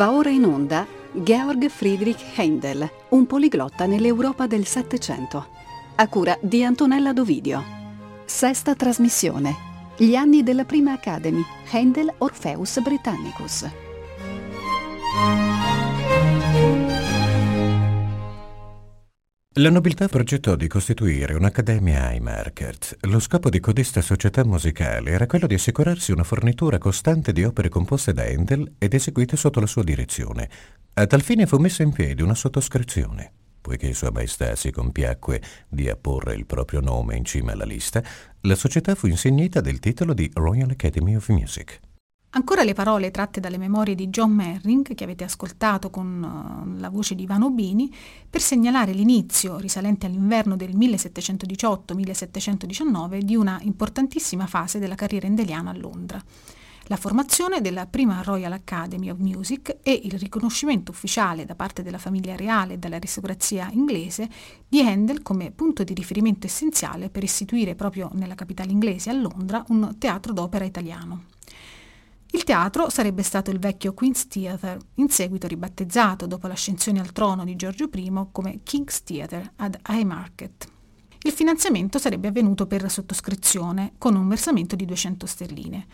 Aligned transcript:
Va 0.00 0.12
ora 0.12 0.30
in 0.30 0.46
onda 0.46 0.86
Georg 1.12 1.68
Friedrich 1.68 2.24
Heindel, 2.34 2.90
un 3.10 3.26
poliglotta 3.26 3.84
nell'Europa 3.84 4.46
del 4.46 4.64
Settecento, 4.64 5.48
a 5.96 6.08
cura 6.08 6.38
di 6.40 6.64
Antonella 6.64 7.12
Dovidio. 7.12 7.62
Sesta 8.24 8.74
trasmissione. 8.74 9.54
Gli 9.98 10.14
anni 10.14 10.42
della 10.42 10.64
prima 10.64 10.92
Academy, 10.92 11.44
Heindel 11.70 12.14
Orpheus 12.16 12.80
Britannicus. 12.80 13.68
La 19.54 19.68
nobiltà 19.68 20.06
progettò 20.06 20.54
di 20.54 20.68
costituire 20.68 21.34
un'accademia 21.34 22.06
ai 22.06 22.20
Markert. 22.20 22.98
Lo 23.08 23.18
scopo 23.18 23.50
di 23.50 23.58
codesta 23.58 24.00
società 24.00 24.44
musicale 24.44 25.10
era 25.10 25.26
quello 25.26 25.48
di 25.48 25.54
assicurarsi 25.54 26.12
una 26.12 26.22
fornitura 26.22 26.78
costante 26.78 27.32
di 27.32 27.42
opere 27.42 27.68
composte 27.68 28.12
da 28.12 28.22
Handel 28.22 28.74
ed 28.78 28.94
eseguite 28.94 29.36
sotto 29.36 29.58
la 29.58 29.66
sua 29.66 29.82
direzione. 29.82 30.48
A 30.94 31.04
tal 31.04 31.22
fine 31.22 31.46
fu 31.46 31.56
messa 31.56 31.82
in 31.82 31.90
piedi 31.90 32.22
una 32.22 32.36
sottoscrizione. 32.36 33.32
Poiché 33.60 33.92
Sua 33.92 34.12
Maestà 34.12 34.54
si 34.54 34.70
compiacque 34.70 35.42
di 35.68 35.88
apporre 35.88 36.36
il 36.36 36.46
proprio 36.46 36.78
nome 36.78 37.16
in 37.16 37.24
cima 37.24 37.50
alla 37.50 37.64
lista, 37.64 38.00
la 38.42 38.54
società 38.54 38.94
fu 38.94 39.08
insignita 39.08 39.60
del 39.60 39.80
titolo 39.80 40.14
di 40.14 40.30
Royal 40.32 40.70
Academy 40.70 41.16
of 41.16 41.28
Music. 41.28 41.80
Ancora 42.32 42.62
le 42.62 42.74
parole 42.74 43.10
tratte 43.10 43.40
dalle 43.40 43.58
memorie 43.58 43.96
di 43.96 44.06
John 44.06 44.30
Merring, 44.30 44.94
che 44.94 45.02
avete 45.02 45.24
ascoltato 45.24 45.90
con 45.90 46.22
uh, 46.22 46.78
la 46.78 46.88
voce 46.88 47.16
di 47.16 47.24
Ivano 47.24 47.50
Bini, 47.50 47.92
per 48.30 48.40
segnalare 48.40 48.92
l'inizio, 48.92 49.58
risalente 49.58 50.06
all'inverno 50.06 50.54
del 50.54 50.76
1718-1719, 50.76 53.22
di 53.22 53.34
una 53.34 53.58
importantissima 53.62 54.46
fase 54.46 54.78
della 54.78 54.94
carriera 54.94 55.26
endeliana 55.26 55.70
a 55.70 55.76
Londra. 55.76 56.22
La 56.84 56.96
formazione 56.96 57.60
della 57.60 57.86
prima 57.86 58.22
Royal 58.22 58.52
Academy 58.52 59.10
of 59.10 59.18
Music 59.18 59.78
e 59.82 60.00
il 60.04 60.16
riconoscimento 60.16 60.92
ufficiale 60.92 61.44
da 61.44 61.56
parte 61.56 61.82
della 61.82 61.98
famiglia 61.98 62.36
reale 62.36 62.74
e 62.74 62.78
dell'aristocrazia 62.78 63.68
inglese 63.72 64.28
di 64.68 64.80
Handel 64.80 65.22
come 65.22 65.50
punto 65.50 65.82
di 65.82 65.94
riferimento 65.94 66.46
essenziale 66.46 67.10
per 67.10 67.24
istituire 67.24 67.74
proprio 67.74 68.08
nella 68.12 68.36
capitale 68.36 68.70
inglese, 68.70 69.10
a 69.10 69.14
Londra, 69.14 69.64
un 69.68 69.96
teatro 69.98 70.32
d'opera 70.32 70.64
italiano. 70.64 71.38
Il 72.32 72.44
teatro 72.44 72.88
sarebbe 72.90 73.24
stato 73.24 73.50
il 73.50 73.58
vecchio 73.58 73.92
Queen's 73.92 74.28
Theatre, 74.28 74.78
in 74.94 75.08
seguito 75.08 75.48
ribattezzato 75.48 76.26
dopo 76.26 76.46
l'ascensione 76.46 77.00
al 77.00 77.10
trono 77.10 77.44
di 77.44 77.56
Giorgio 77.56 77.88
I 77.92 78.12
come 78.30 78.60
King's 78.62 79.02
Theatre 79.02 79.52
ad 79.56 79.76
Haymarket. 79.82 80.68
Il 81.22 81.32
finanziamento 81.32 81.98
sarebbe 81.98 82.28
avvenuto 82.28 82.66
per 82.68 82.88
sottoscrizione, 82.88 83.94
con 83.98 84.14
un 84.14 84.28
versamento 84.28 84.76
di 84.76 84.84
200 84.84 85.26
sterline. 85.26 85.86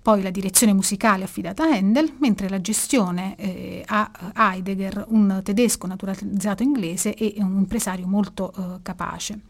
Poi 0.00 0.22
la 0.22 0.30
direzione 0.30 0.72
musicale 0.72 1.24
affidata 1.24 1.64
a 1.64 1.74
Handel, 1.74 2.14
mentre 2.20 2.48
la 2.48 2.60
gestione 2.60 3.36
eh, 3.36 3.82
a 3.86 4.10
Heidegger, 4.34 5.04
un 5.08 5.40
tedesco 5.44 5.86
naturalizzato 5.86 6.62
inglese 6.62 7.14
e 7.14 7.34
un 7.38 7.58
impresario 7.58 8.06
molto 8.06 8.50
eh, 8.52 8.82
capace. 8.82 9.40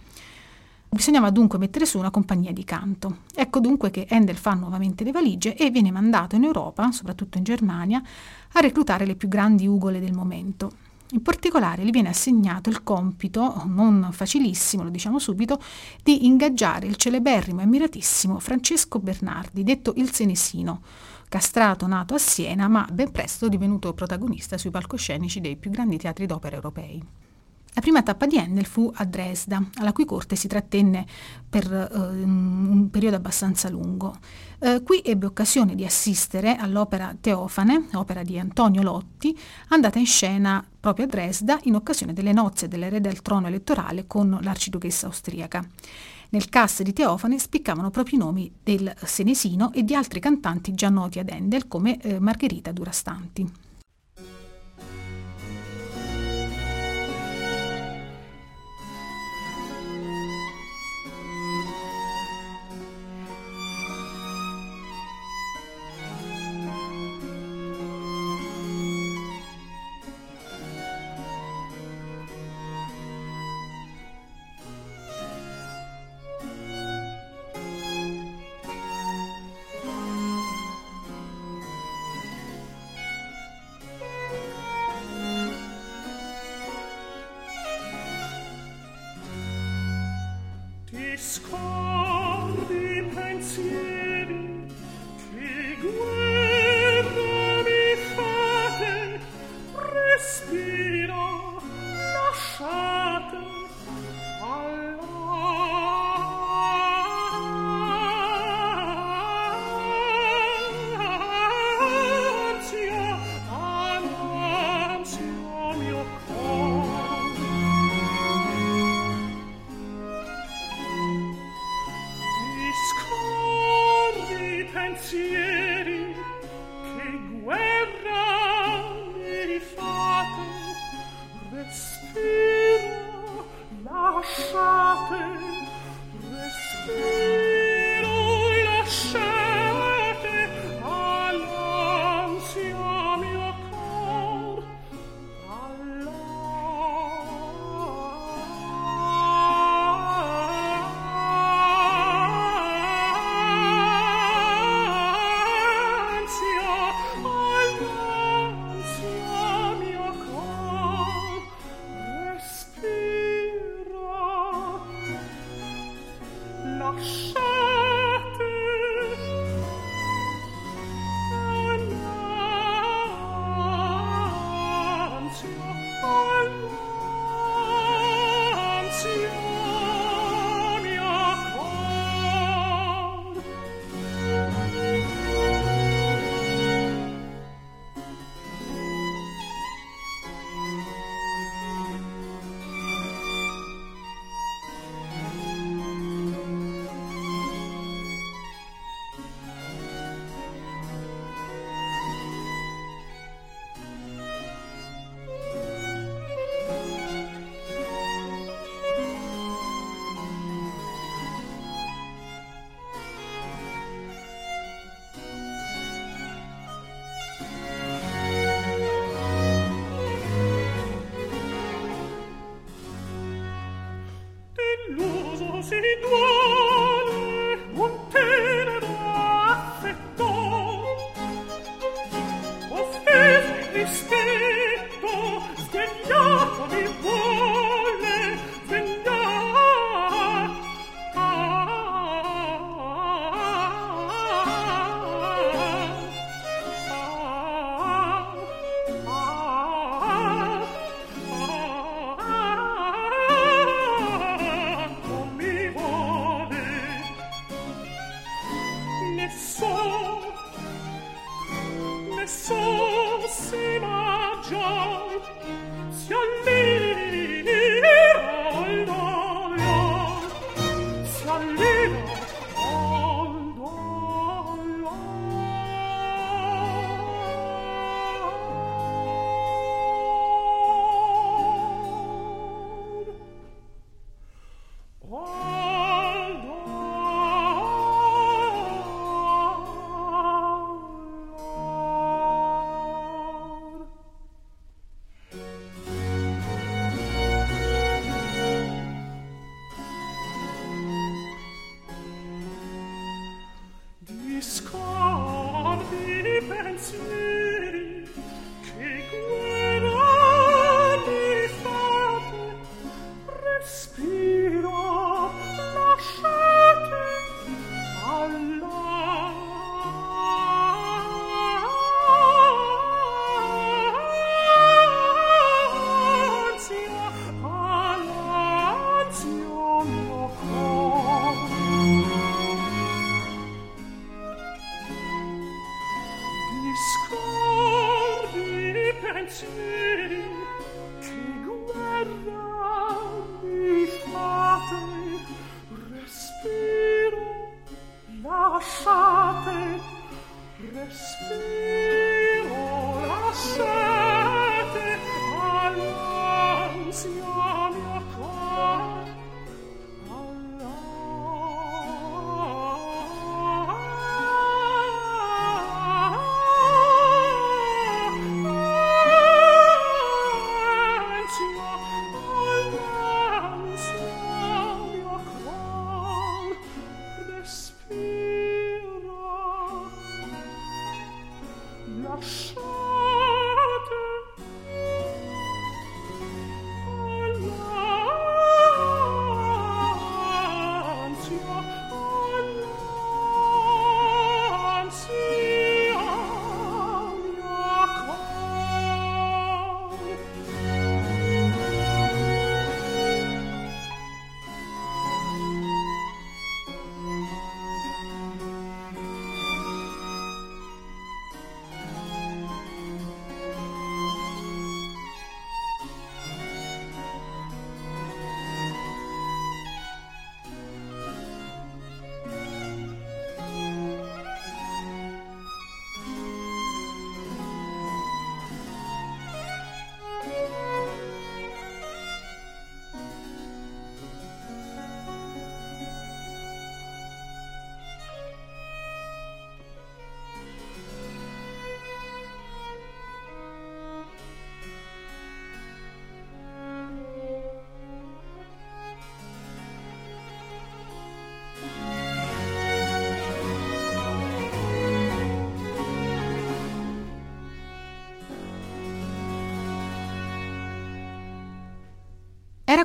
Bisognava 0.88 1.30
dunque 1.30 1.58
mettere 1.58 1.84
su 1.84 1.98
una 1.98 2.10
compagnia 2.10 2.52
di 2.52 2.64
canto. 2.64 3.18
Ecco 3.34 3.60
dunque 3.60 3.90
che 3.90 4.06
Handel 4.08 4.36
fa 4.36 4.54
nuovamente 4.54 5.04
le 5.04 5.12
valigie 5.12 5.54
e 5.54 5.70
viene 5.70 5.90
mandato 5.90 6.36
in 6.36 6.44
Europa, 6.44 6.90
soprattutto 6.90 7.38
in 7.38 7.44
Germania, 7.44 8.02
a 8.52 8.60
reclutare 8.60 9.04
le 9.04 9.14
più 9.14 9.28
grandi 9.28 9.66
ugole 9.66 10.00
del 10.00 10.14
momento. 10.14 10.84
In 11.10 11.22
particolare 11.22 11.84
gli 11.84 11.90
viene 11.90 12.08
assegnato 12.08 12.68
il 12.68 12.82
compito, 12.82 13.62
non 13.66 14.08
facilissimo, 14.10 14.82
lo 14.82 14.88
diciamo 14.88 15.20
subito, 15.20 15.60
di 16.02 16.26
ingaggiare 16.26 16.86
il 16.86 16.96
celeberrimo 16.96 17.60
e 17.60 17.64
ammiratissimo 17.64 18.40
Francesco 18.40 18.98
Bernardi, 18.98 19.62
detto 19.62 19.92
il 19.96 20.12
Senesino, 20.12 20.82
castrato 21.28 21.86
nato 21.86 22.14
a 22.14 22.18
Siena, 22.18 22.66
ma 22.66 22.88
ben 22.90 23.12
presto 23.12 23.48
divenuto 23.48 23.92
protagonista 23.92 24.58
sui 24.58 24.70
palcoscenici 24.70 25.40
dei 25.40 25.56
più 25.56 25.70
grandi 25.70 25.96
teatri 25.96 26.26
d'opera 26.26 26.56
europei. 26.56 27.00
La 27.76 27.82
prima 27.82 28.02
tappa 28.02 28.24
di 28.24 28.38
Handel 28.38 28.64
fu 28.64 28.90
a 28.94 29.04
Dresda, 29.04 29.62
alla 29.74 29.92
cui 29.92 30.06
corte 30.06 30.34
si 30.34 30.48
trattenne 30.48 31.04
per 31.46 31.70
uh, 31.70 32.22
un 32.26 32.88
periodo 32.90 33.16
abbastanza 33.16 33.68
lungo. 33.68 34.16
Uh, 34.60 34.82
qui 34.82 35.02
ebbe 35.04 35.26
occasione 35.26 35.74
di 35.74 35.84
assistere 35.84 36.56
all'opera 36.56 37.14
Teofane, 37.20 37.88
opera 37.92 38.22
di 38.22 38.38
Antonio 38.38 38.80
Lotti, 38.80 39.38
andata 39.68 39.98
in 39.98 40.06
scena 40.06 40.66
proprio 40.80 41.04
a 41.04 41.08
Dresda 41.08 41.58
in 41.64 41.74
occasione 41.74 42.14
delle 42.14 42.32
nozze 42.32 42.66
dell'erede 42.66 43.10
al 43.10 43.20
trono 43.20 43.46
elettorale 43.46 44.06
con 44.06 44.38
l'arciduchessa 44.40 45.04
austriaca. 45.04 45.62
Nel 46.30 46.48
cast 46.48 46.80
di 46.80 46.94
Teofane 46.94 47.38
spiccavano 47.38 47.90
proprio 47.90 48.18
i 48.18 48.22
nomi 48.22 48.50
del 48.62 48.90
Senesino 49.04 49.70
e 49.74 49.84
di 49.84 49.94
altri 49.94 50.18
cantanti 50.18 50.72
già 50.72 50.88
noti 50.88 51.18
ad 51.18 51.28
Handel 51.28 51.68
come 51.68 52.00
eh, 52.00 52.18
Margherita 52.20 52.72
Durastanti. 52.72 53.65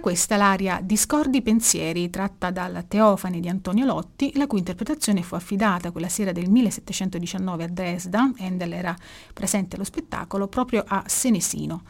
Questa 0.02 0.36
l'aria 0.36 0.82
Discordi 0.84 1.42
pensieri, 1.42 2.10
tratta 2.10 2.52
dalla 2.52 2.82
Teofani 2.82 3.40
di 3.40 3.48
Antonio 3.48 3.86
Lotti, 3.86 4.34
la 4.36 4.48
cui 4.48 4.58
interpretazione 4.58 5.22
fu 5.22 5.36
affidata 5.36 5.92
quella 5.92 6.10
sera 6.10 6.34
del 6.34 6.50
1719 6.50 7.64
a 7.64 7.68
Dresda, 7.68 8.32
Handel 8.40 8.74
era 8.74 8.98
presente 9.32 9.76
allo 9.76 9.86
spettacolo, 9.86 10.48
proprio 10.48 10.84
a 10.86 11.04
Senesino. 11.06 11.84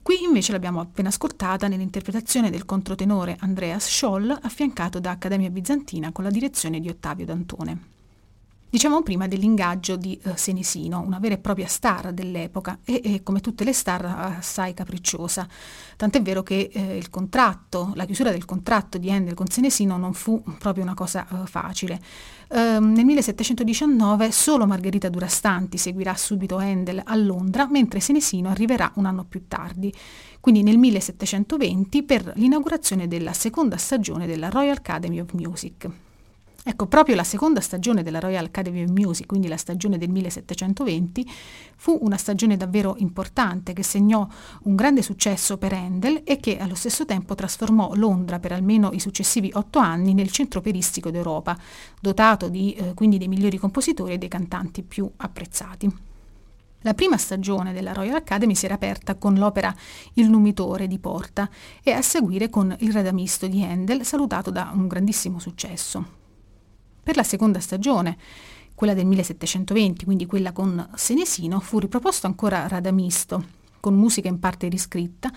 Qui 0.00 0.22
invece 0.22 0.52
l'abbiamo 0.52 0.80
appena 0.80 1.08
ascoltata 1.08 1.66
nell'interpretazione 1.66 2.48
del 2.48 2.64
controtenore 2.64 3.36
Andreas 3.40 3.88
Scholl, 3.88 4.30
affiancato 4.30 5.00
da 5.00 5.10
Accademia 5.10 5.50
Bizantina 5.50 6.12
con 6.12 6.24
la 6.24 6.30
direzione 6.30 6.80
di 6.80 6.88
Ottavio 6.88 7.26
D'Antone. 7.26 7.95
Dicevamo 8.76 9.02
prima 9.02 9.26
dell'ingaggio 9.26 9.96
di 9.96 10.20
uh, 10.24 10.32
Senesino, 10.34 11.00
una 11.00 11.18
vera 11.18 11.32
e 11.32 11.38
propria 11.38 11.66
star 11.66 12.12
dell'epoca 12.12 12.80
e, 12.84 13.00
e 13.02 13.22
come 13.22 13.40
tutte 13.40 13.64
le 13.64 13.72
star 13.72 14.04
assai 14.04 14.74
capricciosa. 14.74 15.48
Tant'è 15.96 16.20
vero 16.20 16.42
che 16.42 16.68
eh, 16.70 16.98
il 16.98 17.08
contratto, 17.08 17.92
la 17.94 18.04
chiusura 18.04 18.30
del 18.30 18.44
contratto 18.44 18.98
di 18.98 19.10
Handel 19.10 19.32
con 19.32 19.46
Senesino 19.46 19.96
non 19.96 20.12
fu 20.12 20.42
proprio 20.58 20.84
una 20.84 20.92
cosa 20.92 21.26
uh, 21.30 21.46
facile. 21.46 21.98
Uh, 22.48 22.84
nel 22.84 23.06
1719 23.06 24.30
solo 24.30 24.66
Margherita 24.66 25.08
Durastanti 25.08 25.78
seguirà 25.78 26.14
subito 26.14 26.58
Handel 26.58 27.00
a 27.02 27.16
Londra, 27.16 27.66
mentre 27.70 28.00
Senesino 28.00 28.50
arriverà 28.50 28.92
un 28.96 29.06
anno 29.06 29.24
più 29.24 29.48
tardi, 29.48 29.90
quindi 30.38 30.62
nel 30.62 30.76
1720 30.76 32.02
per 32.02 32.30
l'inaugurazione 32.34 33.08
della 33.08 33.32
seconda 33.32 33.78
stagione 33.78 34.26
della 34.26 34.50
Royal 34.50 34.76
Academy 34.76 35.18
of 35.20 35.32
Music. 35.32 35.88
Ecco, 36.68 36.86
proprio 36.86 37.14
la 37.14 37.22
seconda 37.22 37.60
stagione 37.60 38.02
della 38.02 38.18
Royal 38.18 38.46
Academy 38.46 38.82
of 38.82 38.90
Music, 38.90 39.24
quindi 39.26 39.46
la 39.46 39.56
stagione 39.56 39.98
del 39.98 40.10
1720, 40.10 41.24
fu 41.76 41.96
una 42.00 42.16
stagione 42.16 42.56
davvero 42.56 42.96
importante 42.98 43.72
che 43.72 43.84
segnò 43.84 44.26
un 44.64 44.74
grande 44.74 45.00
successo 45.00 45.58
per 45.58 45.72
Handel 45.72 46.22
e 46.24 46.40
che 46.40 46.58
allo 46.58 46.74
stesso 46.74 47.04
tempo 47.04 47.36
trasformò 47.36 47.94
Londra 47.94 48.40
per 48.40 48.50
almeno 48.50 48.90
i 48.90 48.98
successivi 48.98 49.48
otto 49.54 49.78
anni 49.78 50.12
nel 50.12 50.32
centro 50.32 50.58
operistico 50.58 51.12
d'Europa, 51.12 51.56
dotato 52.00 52.48
di, 52.48 52.72
eh, 52.72 52.94
quindi 52.94 53.18
dei 53.18 53.28
migliori 53.28 53.58
compositori 53.58 54.14
e 54.14 54.18
dei 54.18 54.28
cantanti 54.28 54.82
più 54.82 55.08
apprezzati. 55.18 55.88
La 56.80 56.94
prima 56.94 57.16
stagione 57.16 57.72
della 57.72 57.92
Royal 57.92 58.16
Academy 58.16 58.56
si 58.56 58.64
era 58.64 58.74
aperta 58.74 59.14
con 59.14 59.36
l'opera 59.36 59.72
Il 60.14 60.28
Numitore 60.28 60.88
di 60.88 60.98
Porta 60.98 61.48
e 61.84 61.92
a 61.92 62.02
seguire 62.02 62.50
con 62.50 62.74
Il 62.80 62.92
Radamisto 62.92 63.46
di 63.46 63.62
Handel, 63.62 64.04
salutato 64.04 64.50
da 64.50 64.72
un 64.74 64.88
grandissimo 64.88 65.38
successo. 65.38 66.24
Per 67.06 67.14
la 67.14 67.22
seconda 67.22 67.60
stagione, 67.60 68.16
quella 68.74 68.92
del 68.92 69.06
1720, 69.06 70.04
quindi 70.04 70.26
quella 70.26 70.50
con 70.50 70.88
Senesino, 70.96 71.60
fu 71.60 71.78
riproposto 71.78 72.26
ancora 72.26 72.66
Radamisto, 72.66 73.44
con 73.78 73.94
musica 73.94 74.26
in 74.26 74.40
parte 74.40 74.66
riscritta, 74.66 75.30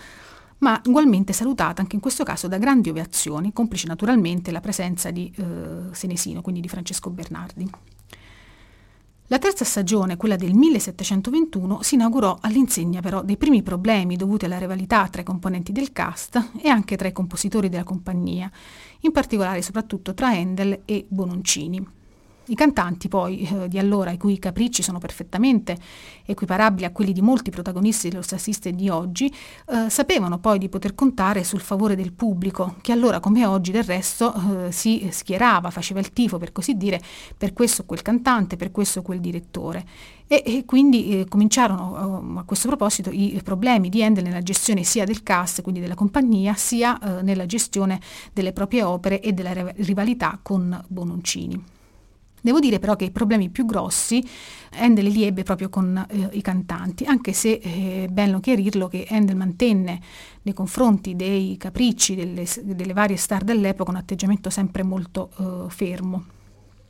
ma 0.57 0.81
ugualmente 0.85 1.31
salutata 1.31 1.79
anche 1.79 1.93
in 1.93 2.01
questo 2.01 2.23
caso 2.23 2.47
da 2.47 2.57
grandi 2.57 2.89
ovazioni, 2.89 3.53
complice 3.53 3.85
naturalmente 3.85 4.49
la 4.49 4.61
presenza 4.61 5.11
di 5.11 5.31
eh, 5.35 5.93
Senesino, 5.93 6.41
quindi 6.41 6.59
di 6.59 6.69
Francesco 6.69 7.11
Bernardi. 7.11 7.69
La 9.31 9.37
terza 9.37 9.63
stagione, 9.63 10.17
quella 10.17 10.37
del 10.37 10.55
1721, 10.55 11.83
si 11.83 11.93
inaugurò 11.93 12.39
all'insegna 12.41 12.99
però 12.99 13.21
dei 13.21 13.37
primi 13.37 13.61
problemi 13.61 14.15
dovuti 14.15 14.45
alla 14.45 14.57
rivalità 14.57 15.07
tra 15.07 15.21
i 15.21 15.23
componenti 15.23 15.71
del 15.71 15.91
cast 15.91 16.49
e 16.59 16.67
anche 16.67 16.97
tra 16.97 17.07
i 17.07 17.11
compositori 17.11 17.69
della 17.69 17.83
compagnia, 17.83 18.49
in 19.01 19.11
particolare 19.11 19.61
soprattutto 19.61 20.13
tra 20.13 20.29
Handel 20.29 20.81
e 20.85 21.05
Bononcini. 21.07 21.97
I 22.49 22.55
cantanti 22.55 23.07
poi 23.09 23.41
eh, 23.41 23.67
di 23.67 23.77
allora, 23.77 24.09
i 24.09 24.17
cui 24.17 24.39
capricci 24.39 24.81
sono 24.81 24.97
perfettamente 24.97 25.77
equiparabili 26.25 26.83
a 26.83 26.91
quelli 26.91 27.13
di 27.13 27.21
molti 27.21 27.51
protagonisti 27.51 28.09
dello 28.09 28.23
stassista 28.23 28.71
di 28.71 28.89
oggi, 28.89 29.31
eh, 29.67 29.87
sapevano 29.87 30.39
poi 30.39 30.57
di 30.57 30.67
poter 30.67 30.95
contare 30.95 31.43
sul 31.43 31.59
favore 31.59 31.95
del 31.95 32.11
pubblico, 32.11 32.77
che 32.81 32.91
allora 32.91 33.19
come 33.19 33.45
oggi 33.45 33.71
del 33.71 33.83
resto 33.83 34.33
eh, 34.33 34.71
si 34.71 35.07
schierava, 35.11 35.69
faceva 35.69 35.99
il 35.99 36.11
tifo 36.11 36.39
per 36.39 36.51
così 36.51 36.75
dire 36.75 36.99
per 37.37 37.53
questo 37.53 37.85
quel 37.85 38.01
cantante, 38.01 38.55
per 38.55 38.71
questo 38.71 39.03
quel 39.03 39.19
direttore. 39.19 39.85
E, 40.25 40.41
e 40.43 40.65
quindi 40.65 41.19
eh, 41.19 41.25
cominciarono 41.27 42.23
uh, 42.33 42.37
a 42.39 42.43
questo 42.45 42.67
proposito 42.67 43.11
i 43.11 43.39
problemi 43.43 43.89
di 43.89 44.03
Handel 44.03 44.23
nella 44.23 44.41
gestione 44.41 44.83
sia 44.83 45.05
del 45.05 45.21
cast, 45.21 45.61
quindi 45.61 45.81
della 45.81 45.95
compagnia, 45.95 46.55
sia 46.55 46.97
uh, 46.99 47.23
nella 47.23 47.45
gestione 47.45 47.99
delle 48.33 48.53
proprie 48.53 48.81
opere 48.81 49.21
e 49.21 49.33
della 49.33 49.71
rivalità 49.75 50.39
con 50.41 50.83
Bononcini. 50.87 51.77
Devo 52.41 52.59
dire 52.59 52.79
però 52.79 52.95
che 52.95 53.05
i 53.05 53.11
problemi 53.11 53.49
più 53.49 53.65
grossi 53.65 54.25
Handel 54.71 55.05
li 55.05 55.23
ebbe 55.23 55.43
proprio 55.43 55.69
con 55.69 56.05
eh, 56.09 56.29
i 56.31 56.41
cantanti, 56.41 57.05
anche 57.05 57.33
se 57.33 57.59
eh, 57.61 58.03
è 58.05 58.07
bello 58.07 58.39
chiarirlo 58.39 58.87
che 58.87 59.07
Handel 59.09 59.35
mantenne 59.35 59.99
nei 60.43 60.53
confronti 60.53 61.15
dei 61.15 61.57
capricci 61.57 62.15
delle, 62.15 62.45
delle 62.63 62.93
varie 62.93 63.17
star 63.17 63.43
dell'epoca 63.43 63.91
un 63.91 63.97
atteggiamento 63.97 64.49
sempre 64.49 64.83
molto 64.83 65.29
eh, 65.37 65.69
fermo 65.69 66.37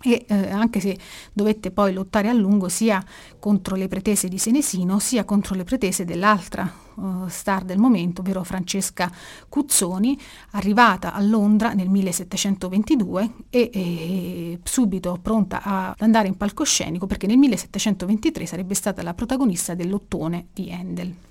e 0.01 0.25
eh, 0.27 0.51
anche 0.51 0.79
se 0.79 0.97
dovette 1.33 1.71
poi 1.71 1.93
lottare 1.93 2.29
a 2.29 2.33
lungo 2.33 2.69
sia 2.69 3.03
contro 3.39 3.75
le 3.75 3.87
pretese 3.87 4.27
di 4.27 4.37
Senesino 4.37 4.99
sia 4.99 5.25
contro 5.25 5.55
le 5.55 5.63
pretese 5.63 6.05
dell'altra 6.05 6.71
uh, 6.95 7.27
star 7.27 7.63
del 7.63 7.77
momento, 7.77 8.21
ovvero 8.21 8.43
Francesca 8.43 9.11
Cuzzoni, 9.47 10.17
arrivata 10.51 11.13
a 11.13 11.21
Londra 11.21 11.73
nel 11.73 11.89
1722 11.89 13.31
e, 13.49 13.69
e 13.73 14.59
subito 14.63 15.17
pronta 15.21 15.61
ad 15.61 15.95
andare 15.99 16.27
in 16.27 16.37
palcoscenico 16.37 17.07
perché 17.07 17.27
nel 17.27 17.37
1723 17.37 18.45
sarebbe 18.45 18.73
stata 18.73 19.01
la 19.01 19.13
protagonista 19.13 19.73
dell'ottone 19.73 20.47
di 20.53 20.71
Handel. 20.71 21.28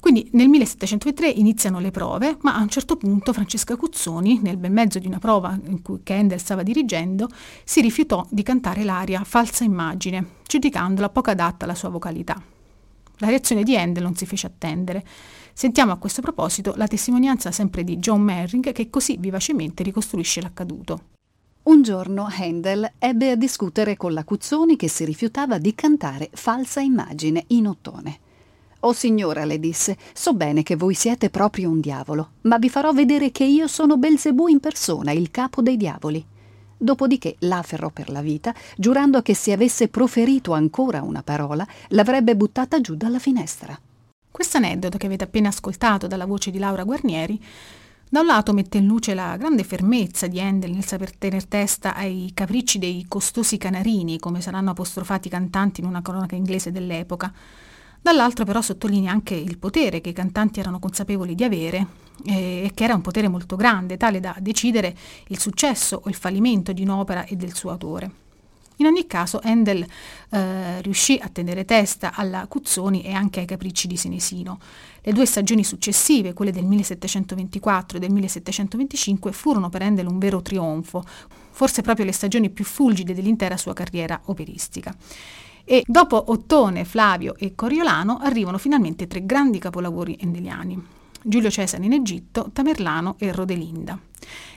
Quindi 0.00 0.28
nel 0.32 0.48
1723 0.48 1.28
iniziano 1.28 1.80
le 1.80 1.90
prove, 1.90 2.38
ma 2.42 2.54
a 2.54 2.62
un 2.62 2.68
certo 2.68 2.96
punto 2.96 3.32
Francesca 3.32 3.76
Cuzzoni, 3.76 4.40
nel 4.40 4.56
bel 4.56 4.70
mezzo 4.70 4.98
di 4.98 5.06
una 5.06 5.18
prova 5.18 5.58
in 5.66 5.82
cui 5.82 6.00
Kendall 6.02 6.38
stava 6.38 6.62
dirigendo, 6.62 7.28
si 7.64 7.80
rifiutò 7.80 8.24
di 8.30 8.42
cantare 8.42 8.84
l'aria 8.84 9.24
Falsa 9.24 9.64
immagine, 9.64 10.36
giudicandola 10.46 11.08
poco 11.10 11.30
adatta 11.30 11.64
alla 11.64 11.74
sua 11.74 11.88
vocalità. 11.88 12.40
La 13.18 13.28
reazione 13.28 13.64
di 13.64 13.76
Handel 13.76 14.04
non 14.04 14.14
si 14.14 14.26
fece 14.26 14.46
attendere. 14.46 15.04
Sentiamo 15.52 15.90
a 15.90 15.96
questo 15.96 16.22
proposito 16.22 16.74
la 16.76 16.86
testimonianza 16.86 17.50
sempre 17.50 17.82
di 17.82 17.96
John 17.96 18.20
Merring 18.20 18.70
che 18.70 18.90
così 18.90 19.16
vivacemente 19.18 19.82
ricostruisce 19.82 20.40
l'accaduto. 20.40 21.00
Un 21.64 21.82
giorno 21.82 22.28
Handel 22.30 22.92
ebbe 22.98 23.32
a 23.32 23.36
discutere 23.36 23.96
con 23.96 24.12
la 24.12 24.22
Cuzzoni 24.22 24.76
che 24.76 24.88
si 24.88 25.04
rifiutava 25.04 25.58
di 25.58 25.74
cantare 25.74 26.30
Falsa 26.32 26.80
immagine 26.80 27.44
in 27.48 27.66
ottone. 27.66 28.20
Oh 28.80 28.92
signora, 28.92 29.44
le 29.44 29.58
disse, 29.58 29.96
so 30.12 30.34
bene 30.34 30.62
che 30.62 30.76
voi 30.76 30.94
siete 30.94 31.30
proprio 31.30 31.68
un 31.68 31.80
diavolo, 31.80 32.30
ma 32.42 32.58
vi 32.58 32.68
farò 32.68 32.92
vedere 32.92 33.32
che 33.32 33.44
io 33.44 33.66
sono 33.66 33.96
Belzebù 33.96 34.46
in 34.46 34.60
persona, 34.60 35.10
il 35.10 35.32
capo 35.32 35.62
dei 35.62 35.76
diavoli. 35.76 36.24
Dopodiché 36.76 37.34
l'afferrò 37.40 37.90
per 37.90 38.08
la 38.08 38.20
vita, 38.20 38.54
giurando 38.76 39.20
che 39.20 39.34
se 39.34 39.50
avesse 39.50 39.88
proferito 39.88 40.52
ancora 40.52 41.02
una 41.02 41.24
parola, 41.24 41.66
l'avrebbe 41.88 42.36
buttata 42.36 42.80
giù 42.80 42.94
dalla 42.94 43.18
finestra. 43.18 43.76
Questo 44.30 44.58
aneddoto 44.58 44.96
che 44.96 45.06
avete 45.06 45.24
appena 45.24 45.48
ascoltato 45.48 46.06
dalla 46.06 46.26
voce 46.26 46.52
di 46.52 46.58
Laura 46.58 46.84
Guarnieri 46.84 47.40
da 48.10 48.20
un 48.20 48.26
lato 48.26 48.54
mette 48.54 48.78
in 48.78 48.86
luce 48.86 49.12
la 49.12 49.36
grande 49.36 49.64
fermezza 49.64 50.28
di 50.28 50.40
Handel 50.40 50.70
nel 50.70 50.84
saper 50.84 51.14
tener 51.14 51.44
testa 51.44 51.94
ai 51.94 52.30
capricci 52.32 52.78
dei 52.78 53.04
costosi 53.06 53.58
canarini, 53.58 54.18
come 54.18 54.40
saranno 54.40 54.70
apostrofati 54.70 55.28
i 55.28 55.30
cantanti 55.30 55.82
in 55.82 55.86
una 55.86 56.00
cronaca 56.00 56.34
inglese 56.34 56.72
dell'epoca, 56.72 57.30
Dall'altro 58.00 58.44
però 58.44 58.60
sottolinea 58.62 59.12
anche 59.12 59.34
il 59.34 59.58
potere 59.58 60.00
che 60.00 60.10
i 60.10 60.14
cantanti 60.14 60.60
erano 60.60 60.78
consapevoli 60.78 61.34
di 61.34 61.44
avere 61.44 61.86
eh, 62.24 62.64
e 62.64 62.70
che 62.74 62.84
era 62.84 62.94
un 62.94 63.02
potere 63.02 63.28
molto 63.28 63.56
grande, 63.56 63.96
tale 63.96 64.20
da 64.20 64.34
decidere 64.40 64.96
il 65.28 65.38
successo 65.38 66.00
o 66.04 66.08
il 66.08 66.14
fallimento 66.14 66.72
di 66.72 66.82
un'opera 66.82 67.24
e 67.24 67.36
del 67.36 67.54
suo 67.54 67.70
autore. 67.70 68.26
In 68.80 68.86
ogni 68.86 69.08
caso 69.08 69.40
Handel 69.42 69.84
eh, 70.30 70.80
riuscì 70.82 71.18
a 71.20 71.28
tenere 71.28 71.64
testa 71.64 72.12
alla 72.14 72.46
Cuzzoni 72.46 73.02
e 73.02 73.12
anche 73.12 73.40
ai 73.40 73.46
capricci 73.46 73.88
di 73.88 73.96
Senesino. 73.96 74.60
Le 75.02 75.12
due 75.12 75.26
stagioni 75.26 75.64
successive, 75.64 76.32
quelle 76.32 76.52
del 76.52 76.64
1724 76.64 77.96
e 77.96 78.00
del 78.00 78.12
1725, 78.12 79.32
furono 79.32 79.68
per 79.68 79.82
Handel 79.82 80.06
un 80.06 80.18
vero 80.18 80.42
trionfo, 80.42 81.02
forse 81.50 81.82
proprio 81.82 82.04
le 82.04 82.12
stagioni 82.12 82.50
più 82.50 82.64
fulgide 82.64 83.14
dell'intera 83.14 83.56
sua 83.56 83.72
carriera 83.72 84.20
operistica. 84.26 84.94
E 85.70 85.84
dopo 85.86 86.30
Ottone, 86.32 86.86
Flavio 86.86 87.34
e 87.36 87.54
Coriolano 87.54 88.16
arrivano 88.22 88.56
finalmente 88.56 89.06
tre 89.06 89.26
grandi 89.26 89.58
capolavori 89.58 90.16
endeliani. 90.18 90.82
Giulio 91.22 91.50
Cesare 91.50 91.84
in 91.84 91.92
Egitto, 91.92 92.48
Tamerlano 92.54 93.16
e 93.18 93.30
Rodelinda. 93.32 94.00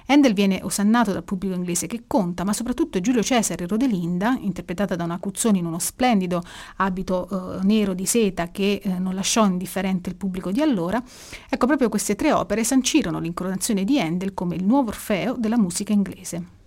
Handel 0.06 0.34
viene 0.34 0.62
osannato 0.64 1.12
dal 1.12 1.26
pubblico 1.26 1.54
inglese 1.54 1.86
che 1.86 2.04
conta, 2.08 2.46
ma 2.46 2.54
soprattutto 2.54 3.02
Giulio 3.02 3.22
Cesare 3.24 3.66
e 3.66 3.68
Rodelinda, 3.68 4.38
interpretata 4.40 4.96
da 4.96 5.04
una 5.04 5.20
Cuzzoni 5.20 5.60
in 5.60 5.66
uno 5.66 5.80
splendido 5.80 6.42
abito 6.78 7.28
eh, 7.60 7.64
nero 7.66 7.94
di 7.94 8.06
seta 8.06 8.50
che 8.50 8.80
eh, 8.82 8.98
non 8.98 9.14
lasciò 9.14 9.46
indifferente 9.46 10.10
il 10.10 10.16
pubblico 10.16 10.50
di 10.50 10.62
allora, 10.62 11.04
ecco 11.50 11.66
proprio 11.66 11.90
queste 11.90 12.16
tre 12.16 12.32
opere 12.32 12.64
sancirono 12.64 13.20
l'incoronazione 13.20 13.84
di 13.84 14.00
Handel 14.00 14.34
come 14.34 14.56
il 14.56 14.64
nuovo 14.64 14.88
Orfeo 14.88 15.36
della 15.38 15.58
musica 15.58 15.92
inglese. 15.92 16.60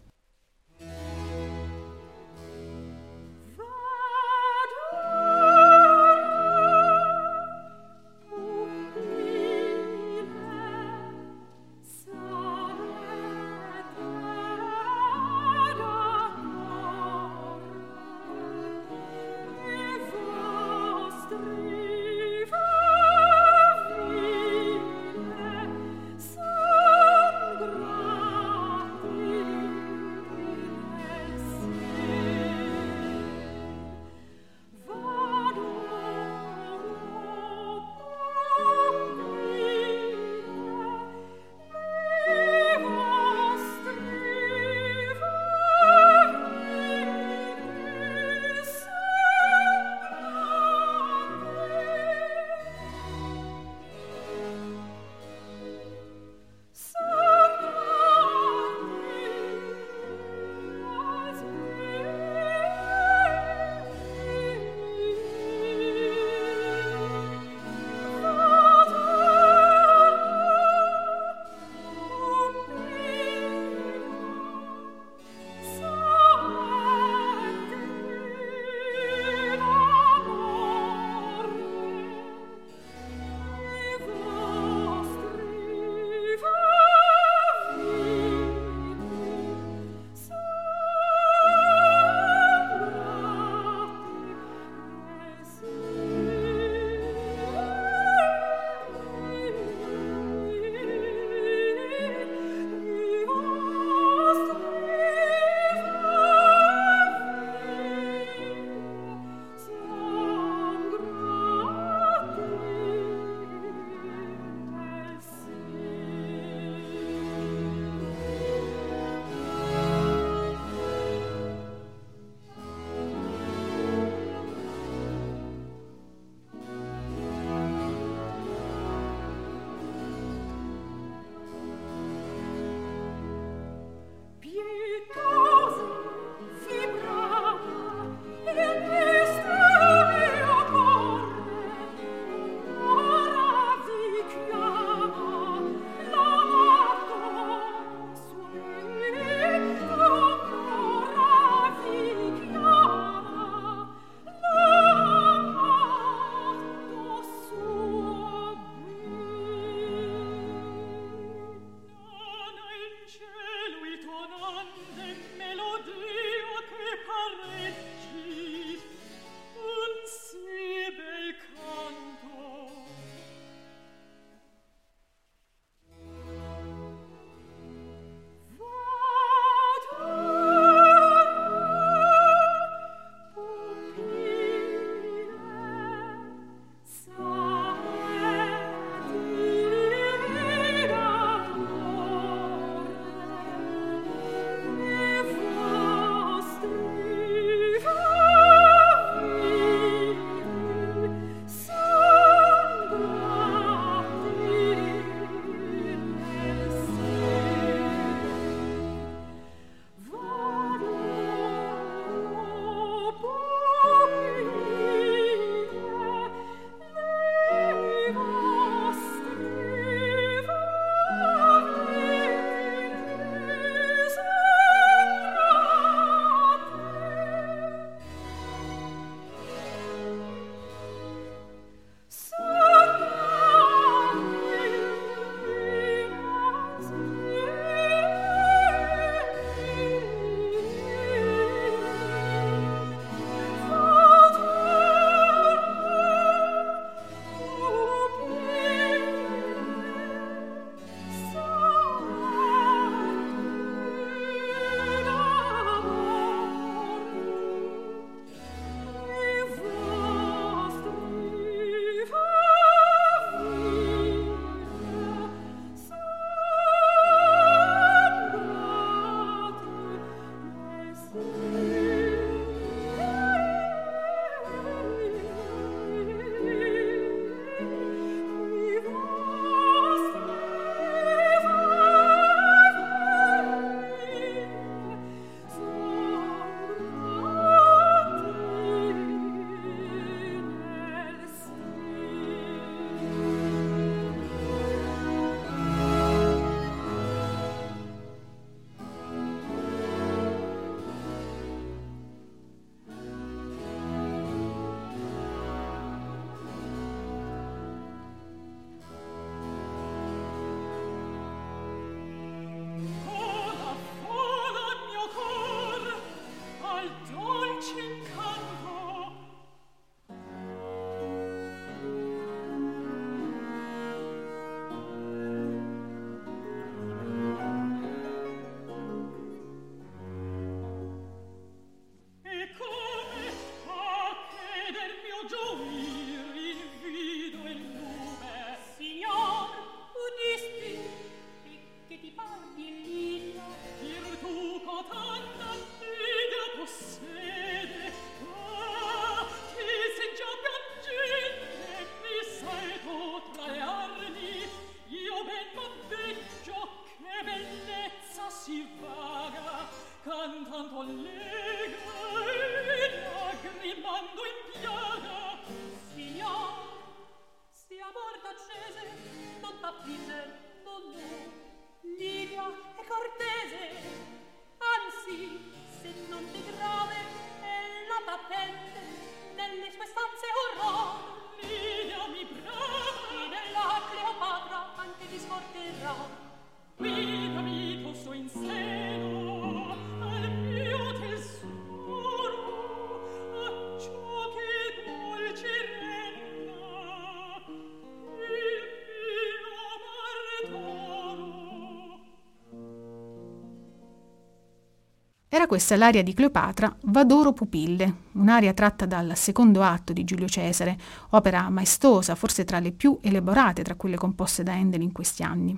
Questa 405.55 405.77
l'aria 405.77 406.03
di 406.03 406.15
Cleopatra, 406.15 406.77
Vadoro 406.87 407.33
Pupille, 407.33 407.95
un'aria 408.15 408.53
tratta 408.55 408.87
dal 408.87 409.17
secondo 409.17 409.63
atto 409.63 409.93
di 409.93 410.03
Giulio 410.03 410.27
Cesare, 410.27 410.77
opera 411.11 411.49
maestosa, 411.49 412.17
forse 412.17 412.43
tra 412.43 412.59
le 412.59 412.73
più 412.73 412.99
elaborate 413.01 413.63
tra 413.63 413.77
quelle 413.77 413.97
composte 413.97 414.43
da 414.43 414.53
Handel 414.53 414.83
in 414.83 414.91
questi 414.91 415.23
anni. 415.23 415.57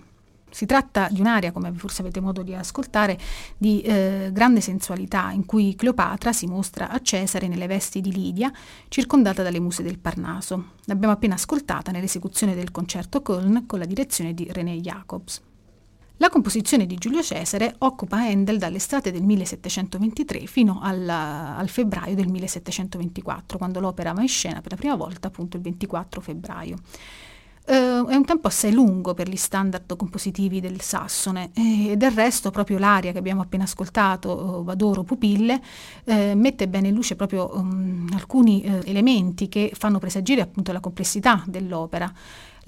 Si 0.51 0.67
tratta 0.67 1.09
di 1.11 1.21
un'aria, 1.21 1.51
come 1.51 1.73
forse 1.73 2.03
avete 2.03 2.21
modo 2.21 2.43
di 2.43 2.53
ascoltare, 2.53 3.19
di 3.57 3.81
eh, 3.81 4.29
grande 4.35 4.61
sensualità, 4.61 5.31
in 5.31 5.47
cui 5.47 5.75
Cleopatra 5.75 6.31
si 6.35 6.47
mostra 6.47 6.91
a 6.91 7.01
Cesare 7.01 7.49
nelle 7.49 7.67
vesti 7.67 8.03
di 8.03 8.13
Lidia, 8.13 8.53
circondata 8.89 9.43
dalle 9.43 9.61
muse 9.61 9.83
del 9.83 9.99
Parnaso. 9.99 10.73
L'abbiamo 10.85 11.15
appena 11.15 11.37
ascoltata 11.37 11.91
nell'esecuzione 11.91 12.55
del 12.55 12.71
concerto 12.71 13.23
Köln 13.23 13.65
con 13.65 13.79
la 13.79 13.87
direzione 13.87 14.35
di 14.35 14.47
René 14.53 14.77
Jacobs. 14.77 15.46
La 16.19 16.31
composizione 16.31 16.87
di 16.87 16.95
Giulio 16.95 17.23
Cesare 17.23 17.75
occupa 17.79 18.17
Handel 18.17 18.57
dall'estate 18.57 19.13
del 19.13 19.23
1723 19.23 20.47
fino 20.47 20.81
al, 20.81 21.07
al, 21.07 21.69
febbraio 21.69 22.15
del 22.15 22.29
1724, 22.29 23.59
quando 23.59 23.81
l'opera 23.81 24.13
va 24.13 24.23
in 24.23 24.29
scena 24.29 24.63
per 24.63 24.71
la 24.71 24.79
prima 24.79 24.95
volta 24.95 25.29
appunto 25.29 25.59
il 25.59 25.63
24 25.63 26.23
febbraio. 26.23 26.77
Uh, 27.67 28.07
è 28.07 28.15
un 28.15 28.25
tempo 28.25 28.47
assai 28.47 28.73
lungo 28.73 29.13
per 29.13 29.29
gli 29.29 29.37
standard 29.37 29.97
compositivi 29.97 30.61
del 30.61 30.81
Sassone 30.81 31.51
e 31.53 31.97
del 31.97 32.13
resto 32.13 32.53
proprio 32.53 32.79
l'aria 32.79 33.11
che 33.11 33.19
abbiamo 33.19 33.43
appena 33.43 33.65
ascoltato, 33.65 34.61
uh, 34.61 34.65
Vadoro 34.65 35.03
Pupille, 35.03 35.61
uh, 36.05 36.13
mette 36.35 36.69
bene 36.69 36.89
in 36.89 36.95
luce 36.95 37.17
proprio 37.17 37.51
um, 37.57 38.09
alcuni 38.15 38.63
elementi 38.85 39.49
che 39.49 39.73
fanno 39.75 39.99
presagire 39.99 40.41
appunto 40.41 40.73
la 40.73 40.81
complessità 40.81 41.43
dell'opera. 41.45 42.11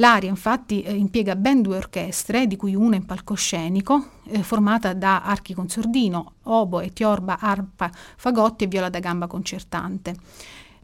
L'aria 0.00 0.28
infatti 0.28 0.82
eh, 0.82 0.94
impiega 0.94 1.34
ben 1.34 1.60
due 1.60 1.76
orchestre, 1.76 2.46
di 2.46 2.54
cui 2.54 2.74
una 2.76 2.94
in 2.94 3.04
palcoscenico, 3.04 4.10
eh, 4.28 4.44
formata 4.44 4.94
da 4.94 5.22
archi 5.22 5.54
con 5.54 5.68
sordino, 5.68 6.34
oboe, 6.44 6.92
tiorba, 6.92 7.38
arpa, 7.40 7.90
fagotti 7.92 8.64
e 8.64 8.66
viola 8.68 8.90
da 8.90 9.00
gamba 9.00 9.26
concertante. 9.26 10.14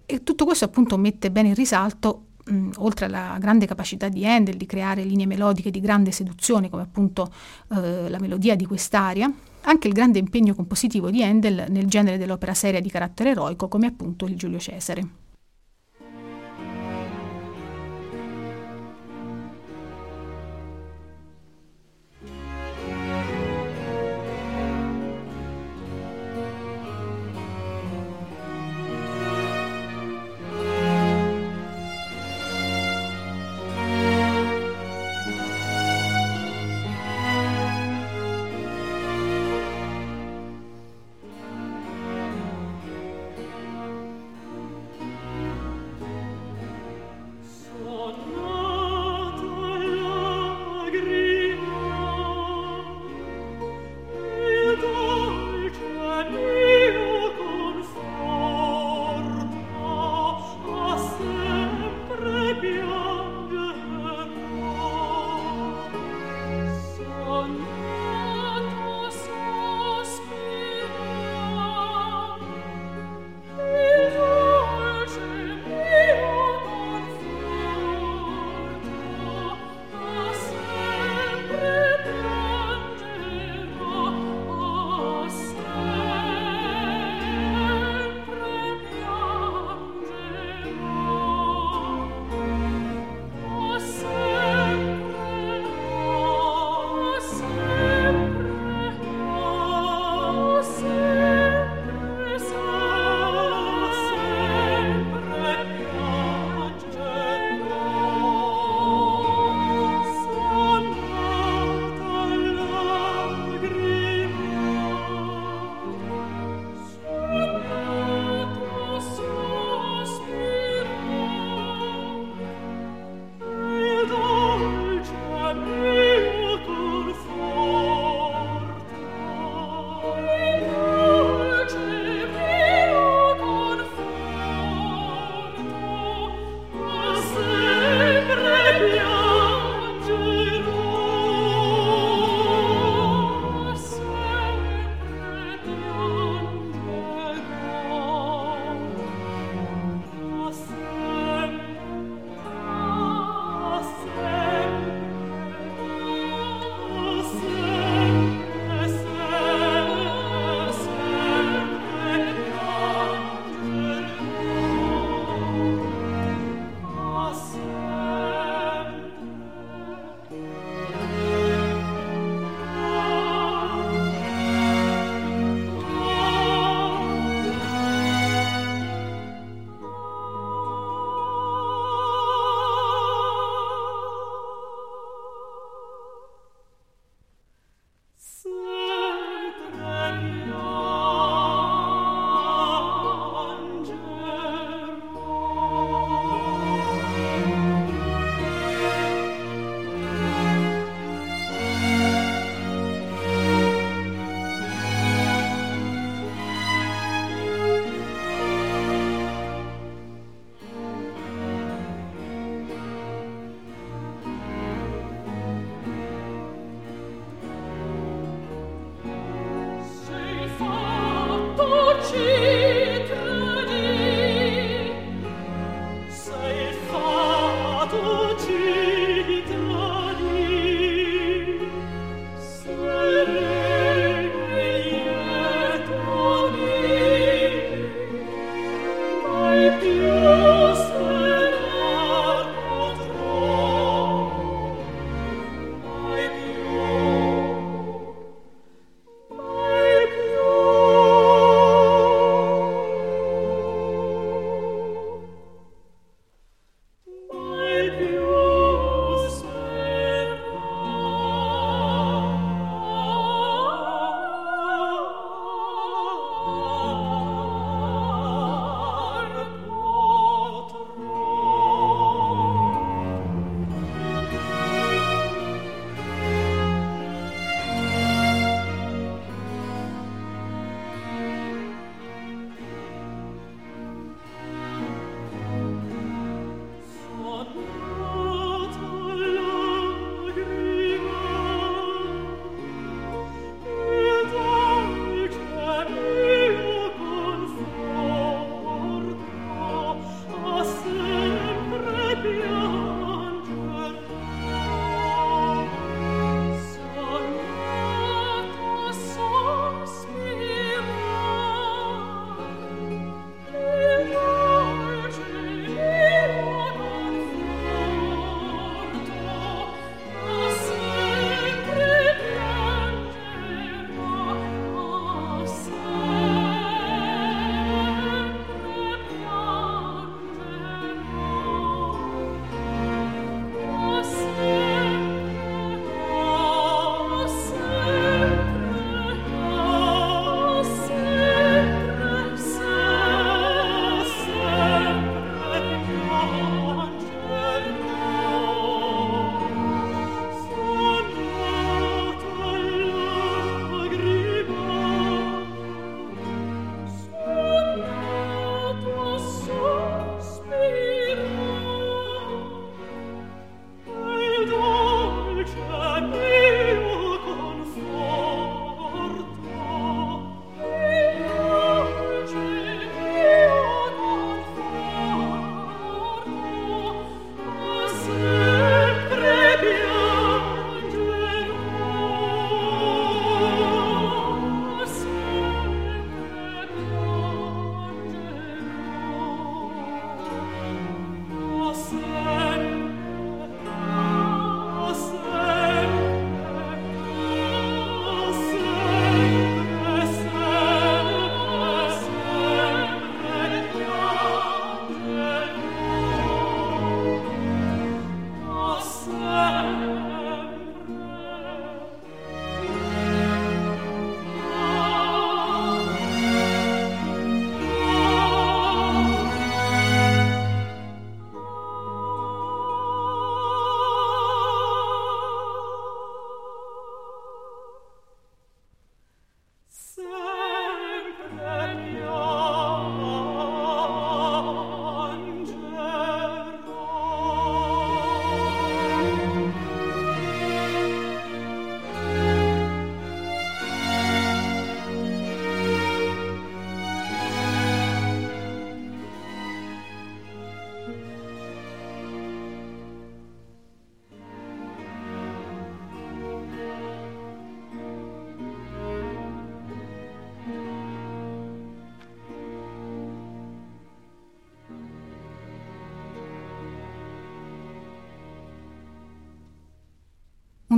E 0.05 0.24
tutto 0.24 0.44
questo 0.44 0.64
appunto 0.64 0.96
mette 0.98 1.31
bene 1.31 1.48
in 1.48 1.55
risalto 1.55 2.27
mh, 2.44 2.70
oltre 2.79 3.07
alla 3.07 3.37
grande 3.38 3.66
capacità 3.66 4.09
di 4.09 4.27
Handel 4.27 4.57
di 4.57 4.66
creare 4.66 5.05
linee 5.05 5.27
melodiche 5.27 5.70
di 5.70 5.79
grande 5.79 6.11
seduzione, 6.11 6.68
come 6.68 6.83
appunto 6.83 7.33
eh, 7.72 8.09
la 8.09 8.18
melodia 8.18 8.57
di 8.57 8.66
quest'aria, 8.66 9.33
anche 9.62 9.87
il 9.87 9.94
grande 9.94 10.18
impegno 10.18 10.57
compositivo 10.57 11.11
di 11.11 11.22
Handel 11.22 11.66
nel 11.68 11.87
genere 11.87 12.18
dell'opera 12.18 12.53
seria 12.53 12.81
di 12.81 12.90
carattere 12.90 13.31
eroico, 13.31 13.68
come 13.68 13.87
appunto 13.87 14.27
il 14.27 14.37
Giulio 14.37 14.59
Cesare. 14.59 15.22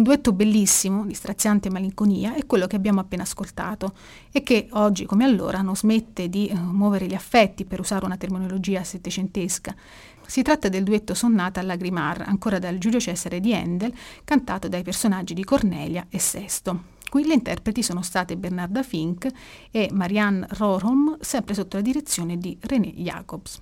Duetto 0.06 0.32
bellissimo, 0.32 1.04
di 1.04 1.14
straziante 1.14 1.68
malinconia, 1.68 2.34
è 2.34 2.46
quello 2.46 2.68
che 2.68 2.76
abbiamo 2.76 3.00
appena 3.00 3.24
ascoltato 3.24 3.92
e 4.30 4.44
che 4.44 4.68
oggi 4.70 5.04
come 5.04 5.24
allora 5.24 5.62
non 5.62 5.74
smette 5.74 6.28
di 6.28 6.48
uh, 6.48 6.56
muovere 6.56 7.06
gli 7.06 7.14
affetti, 7.14 7.64
per 7.64 7.80
usare 7.80 8.04
una 8.04 8.16
terminologia 8.16 8.84
settecentesca. 8.84 9.74
Si 10.24 10.42
tratta 10.42 10.68
del 10.68 10.84
duetto 10.84 11.12
Sonnata 11.12 11.58
a 11.58 11.64
Lagrimar, 11.64 12.22
ancora 12.24 12.60
dal 12.60 12.78
Giulio 12.78 13.00
Cesare 13.00 13.40
di 13.40 13.52
Handel, 13.52 13.92
cantato 14.22 14.68
dai 14.68 14.84
personaggi 14.84 15.34
di 15.34 15.42
Cornelia 15.42 16.06
e 16.08 16.20
Sesto. 16.20 16.94
Qui 17.10 17.26
le 17.26 17.34
interpreti 17.34 17.82
sono 17.82 18.02
state 18.02 18.36
Bernarda 18.36 18.84
Fink 18.84 19.26
e 19.72 19.88
Marianne 19.92 20.46
Rohrholm, 20.50 21.16
sempre 21.18 21.54
sotto 21.54 21.78
la 21.78 21.82
direzione 21.82 22.38
di 22.38 22.56
René 22.60 22.92
Jacobs. 22.94 23.60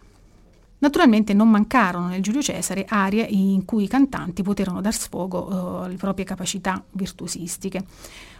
Naturalmente 0.85 1.33
non 1.33 1.49
mancarono 1.49 2.09
nel 2.09 2.21
Giulio 2.21 2.43
Cesare 2.43 2.85
aree 2.87 3.25
in 3.25 3.65
cui 3.65 3.85
i 3.85 3.89
cantanti 3.89 4.43
poterono 4.43 4.83
dar 4.83 4.93
sfogo 4.93 5.49
uh, 5.49 5.83
alle 5.85 5.97
proprie 5.97 6.27
capacità 6.27 6.85
virtuosistiche. 6.91 7.87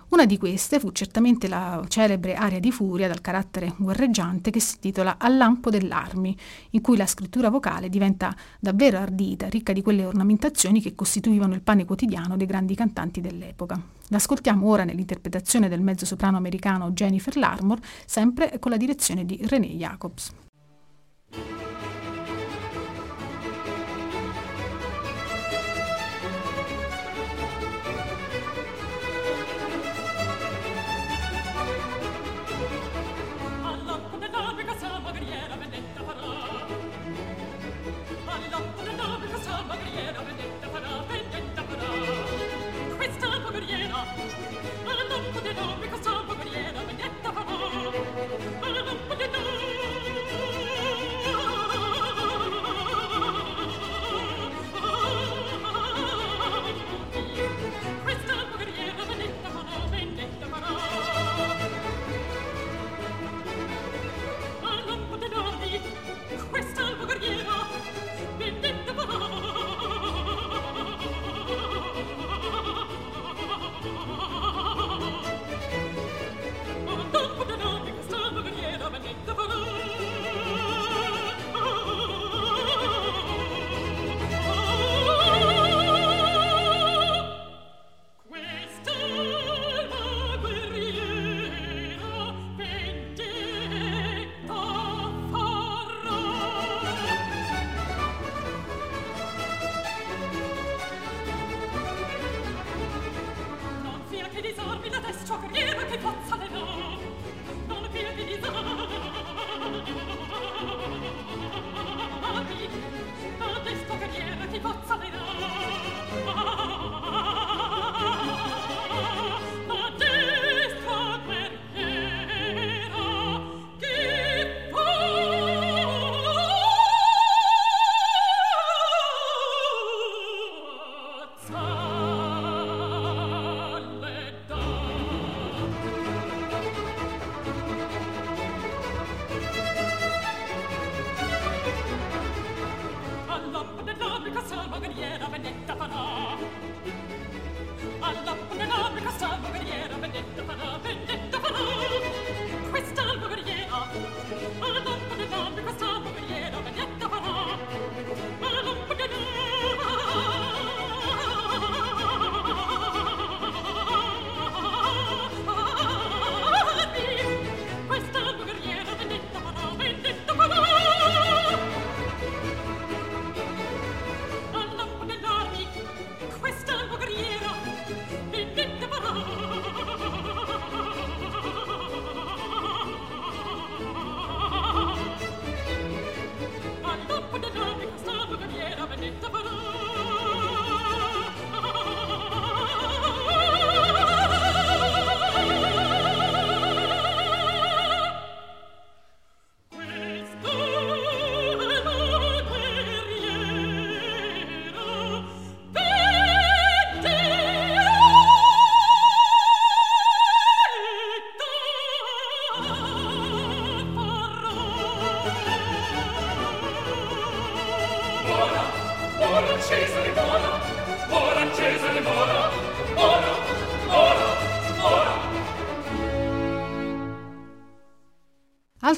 Una 0.09 0.27
di 0.27 0.37
queste 0.37 0.79
fu 0.79 0.93
certamente 0.93 1.49
la 1.49 1.83
celebre 1.89 2.35
aria 2.35 2.61
di 2.61 2.71
furia 2.71 3.09
dal 3.09 3.23
carattere 3.23 3.73
guerreggiante 3.79 4.51
che 4.51 4.61
si 4.61 4.75
intitola 4.75 5.17
Al 5.17 5.39
lampo 5.39 5.71
dell'armi, 5.71 6.37
in 6.73 6.83
cui 6.83 6.99
la 6.99 7.07
scrittura 7.07 7.49
vocale 7.49 7.89
diventa 7.89 8.37
davvero 8.61 8.99
ardita, 8.99 9.49
ricca 9.49 9.73
di 9.73 9.81
quelle 9.81 10.05
ornamentazioni 10.05 10.83
che 10.83 10.95
costituivano 10.95 11.55
il 11.55 11.63
pane 11.63 11.87
quotidiano 11.87 12.37
dei 12.37 12.47
grandi 12.47 12.75
cantanti 12.75 13.23
dell'epoca. 13.23 13.81
L'ascoltiamo 14.09 14.69
ora 14.69 14.85
nell'interpretazione 14.85 15.71
del 15.71 15.81
mezzosoprano 15.81 16.37
americano 16.37 16.91
Jennifer 16.91 17.39
Larmore, 17.39 17.81
sempre 18.05 18.59
con 18.59 18.71
la 18.71 18.77
direzione 18.77 19.25
di 19.25 19.41
René 19.47 19.69
Jacobs. 19.69 20.31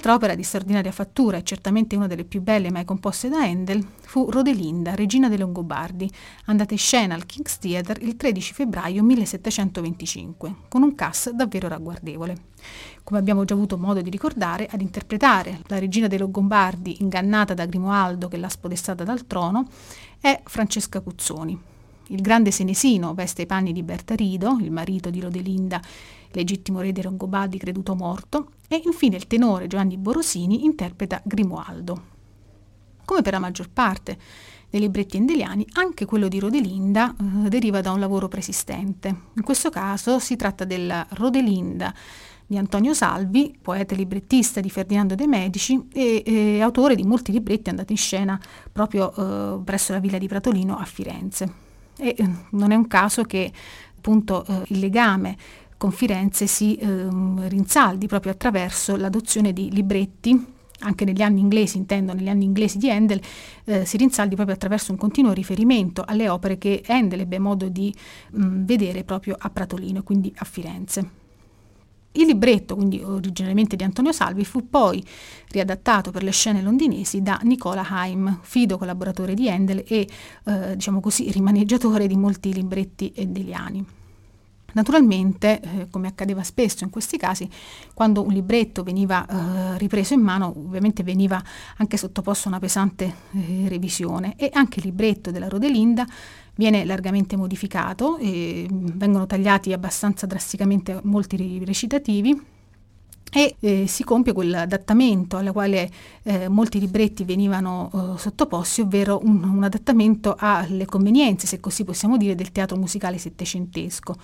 Altra 0.07 0.25
opera 0.25 0.37
di 0.37 0.45
straordinaria 0.45 0.93
fattura 0.93 1.37
e 1.37 1.43
certamente 1.43 1.97
una 1.97 2.07
delle 2.07 2.23
più 2.23 2.41
belle 2.41 2.71
mai 2.71 2.85
composte 2.85 3.29
da 3.29 3.41
Handel 3.41 3.85
fu 4.03 4.31
Rodelinda, 4.31 4.95
regina 4.95 5.29
dei 5.29 5.37
Longobardi, 5.37 6.09
andata 6.45 6.75
in 6.75 6.79
scena 6.79 7.17
al 7.17 7.27
King's 7.27 7.59
Theatre 7.59 8.05
il 8.05 8.15
13 8.15 8.55
febbraio 8.55 9.03
1725, 9.03 10.55
con 10.69 10.83
un 10.85 10.95
cast 10.95 11.33
davvero 11.33 11.67
ragguardevole. 11.67 12.37
Come 13.03 13.19
abbiamo 13.19 13.45
già 13.45 13.55
avuto 13.55 13.77
modo 13.79 14.01
di 14.01 14.11
ricordare, 14.11 14.69
ad 14.71 14.81
interpretare 14.81 15.63
la 15.67 15.81
regina 15.81 16.07
dei 16.07 16.19
Longobardi 16.19 17.03
ingannata 17.03 17.55
da 17.55 17.67
Grimoaldo 17.67 18.29
che 18.29 18.37
l'ha 18.37 18.49
spodestata 18.49 19.03
dal 19.03 19.27
trono 19.27 19.67
è 20.21 20.41
Francesca 20.45 21.01
Cuzzoni. 21.01 21.75
Il 22.09 22.21
grande 22.21 22.51
senesino 22.51 23.15
veste 23.15 23.43
i 23.43 23.47
panni 23.47 23.73
di 23.73 23.83
Bertarido, 23.83 24.59
il 24.61 24.71
marito 24.71 25.11
di 25.11 25.21
Rodelinda 25.21 25.81
legittimo 26.31 26.81
re 26.81 26.93
dei 26.93 27.03
Longobardi 27.03 27.59
creduto 27.59 27.95
morto, 27.95 28.51
e 28.69 28.81
infine 28.85 29.17
il 29.17 29.27
tenore 29.27 29.67
Giovanni 29.67 29.97
Borosini 29.97 30.65
interpreta 30.65 31.21
Grimoaldo. 31.25 32.15
Come 33.05 33.23
per 33.23 33.33
la 33.33 33.39
maggior 33.39 33.71
parte 33.71 34.19
dei 34.69 34.81
libretti 34.81 35.17
endeliani, 35.17 35.67
anche 35.75 36.05
quello 36.05 36.29
di 36.29 36.39
Rodelinda 36.39 37.15
eh, 37.19 37.49
deriva 37.49 37.81
da 37.81 37.93
un 37.93 38.01
lavoro 38.01 38.29
preesistente. 38.29 39.09
In 39.35 39.43
questo 39.43 39.71
caso 39.71 40.19
si 40.19 40.37
tratta 40.37 40.65
della 40.65 41.07
Rodelinda 41.11 41.95
di 42.49 42.57
Antonio 42.57 42.95
Salvi, 42.95 43.57
poeta 43.61 43.95
e 43.95 43.97
librettista 43.97 44.61
di 44.61 44.71
Ferdinando 44.71 45.15
de' 45.15 45.27
Medici 45.27 45.89
e, 45.93 46.23
e 46.25 46.61
autore 46.61 46.95
di 46.95 47.03
molti 47.05 47.33
libretti 47.33 47.71
andati 47.71 47.93
in 47.93 47.99
scena 47.99 48.41
proprio 48.71 49.13
eh, 49.13 49.63
presso 49.65 49.93
la 49.93 49.99
villa 49.99 50.19
di 50.19 50.29
Pratolino 50.29 50.77
a 50.77 50.85
Firenze. 50.85 51.66
E 51.99 52.15
eh, 52.17 52.31
non 52.51 52.73
è 52.73 52.75
un 52.75 52.87
caso 52.87 53.23
che 53.23 53.51
appunto 53.97 54.45
eh, 54.47 54.63
il 54.69 54.79
legame 54.79 55.37
con 55.77 55.91
Firenze 55.91 56.47
si 56.47 56.77
ehm, 56.77 57.49
rinsaldi 57.49 58.07
proprio 58.07 58.33
attraverso 58.33 58.97
l'adozione 58.97 59.53
di 59.53 59.71
libretti 59.71 60.55
anche 60.81 61.05
negli 61.05 61.23
anni 61.23 61.41
inglesi, 61.41 61.79
intendo 61.79 62.13
negli 62.13 62.29
anni 62.29 62.45
inglesi 62.45 62.79
di 62.79 62.91
Handel, 62.91 63.21
eh, 63.65 63.85
si 63.85 63.97
rinsaldi 63.97 64.35
proprio 64.35 64.55
attraverso 64.55 64.93
un 64.93 64.99
continuo 64.99 65.33
riferimento 65.33 66.05
alle 66.07 66.29
opere 66.29 66.59
che 66.59 66.83
Handel 66.87 67.21
ebbe 67.21 67.39
modo 67.39 67.69
di 67.69 67.95
mh, 68.33 68.65
vedere 68.65 69.05
proprio 69.05 69.37
a 69.39 69.49
Pratolino, 69.49 70.03
quindi 70.03 70.33
a 70.37 70.45
Firenze. 70.45 71.25
Il 72.17 72.27
libretto, 72.27 72.75
quindi 72.75 73.03
originariamente 73.03 73.77
di 73.77 73.85
Antonio 73.85 74.13
Salvi, 74.13 74.45
fu 74.45 74.69
poi 74.69 75.05
riadattato 75.49 76.11
per 76.11 76.23
le 76.23 76.31
scene 76.31 76.63
londinesi 76.63 77.23
da 77.23 77.39
Nicola 77.43 77.87
Haim, 77.89 78.39
fido 78.43 78.79
collaboratore 78.79 79.35
di 79.35 79.51
Handel 79.51 79.85
e, 79.87 80.09
eh, 80.45 80.75
diciamo 80.75 81.01
così, 81.01 81.31
rimaneggiatore 81.31 82.07
di 82.07 82.17
molti 82.17 82.53
libretti 82.53 83.13
endeliani. 83.15 83.85
Naturalmente, 84.73 85.61
eh, 85.61 85.87
come 85.91 86.09
accadeva 86.09 86.43
spesso 86.43 86.85
in 86.85 86.91
questi 86.91 87.17
casi, 87.17 87.49
quando 87.95 88.23
un 88.23 88.33
libretto 88.33 88.83
veniva 88.83 89.27
eh, 89.27 89.79
ripreso 89.79 90.15
in 90.15 90.21
mano, 90.21 90.53
ovviamente 90.57 91.03
veniva 91.03 91.43
anche 91.79 91.97
sottoposto 91.97 92.49
a 92.49 92.51
una 92.51 92.61
pesante 92.61 93.15
eh, 93.33 93.69
revisione 93.69 94.35
e 94.37 94.51
anche 94.53 94.81
il 94.81 94.87
libretto 94.87 95.31
della 95.31 95.49
Rodelinda 95.49 96.07
viene 96.57 96.85
largamente 96.85 97.37
modificato, 97.37 98.17
e 98.19 98.67
vengono 98.71 99.27
tagliati 99.27 99.73
abbastanza 99.73 100.27
drasticamente 100.27 101.01
molti 101.05 101.63
recitativi 101.65 102.55
e 103.33 103.57
eh, 103.61 103.87
si 103.87 104.05
compie 104.05 104.33
quell'adattamento 104.33 105.37
al 105.37 105.53
quale 105.53 105.91
eh, 106.23 106.49
molti 106.49 106.81
libretti 106.81 107.25
venivano 107.25 107.91
eh, 107.93 108.19
sottoposti, 108.19 108.81
ovvero 108.81 109.21
un, 109.23 109.43
un, 109.43 109.63
adattamento 109.63 110.37
alle 110.39 110.87
convenienze, 110.87 111.47
se 111.47 111.61
così 111.61 111.85
possiamo 111.85 112.17
dire, 112.17 112.35
del 112.35 112.53
teatro 112.53 112.77
musicale 112.77 113.19
settecentesco 113.19 114.17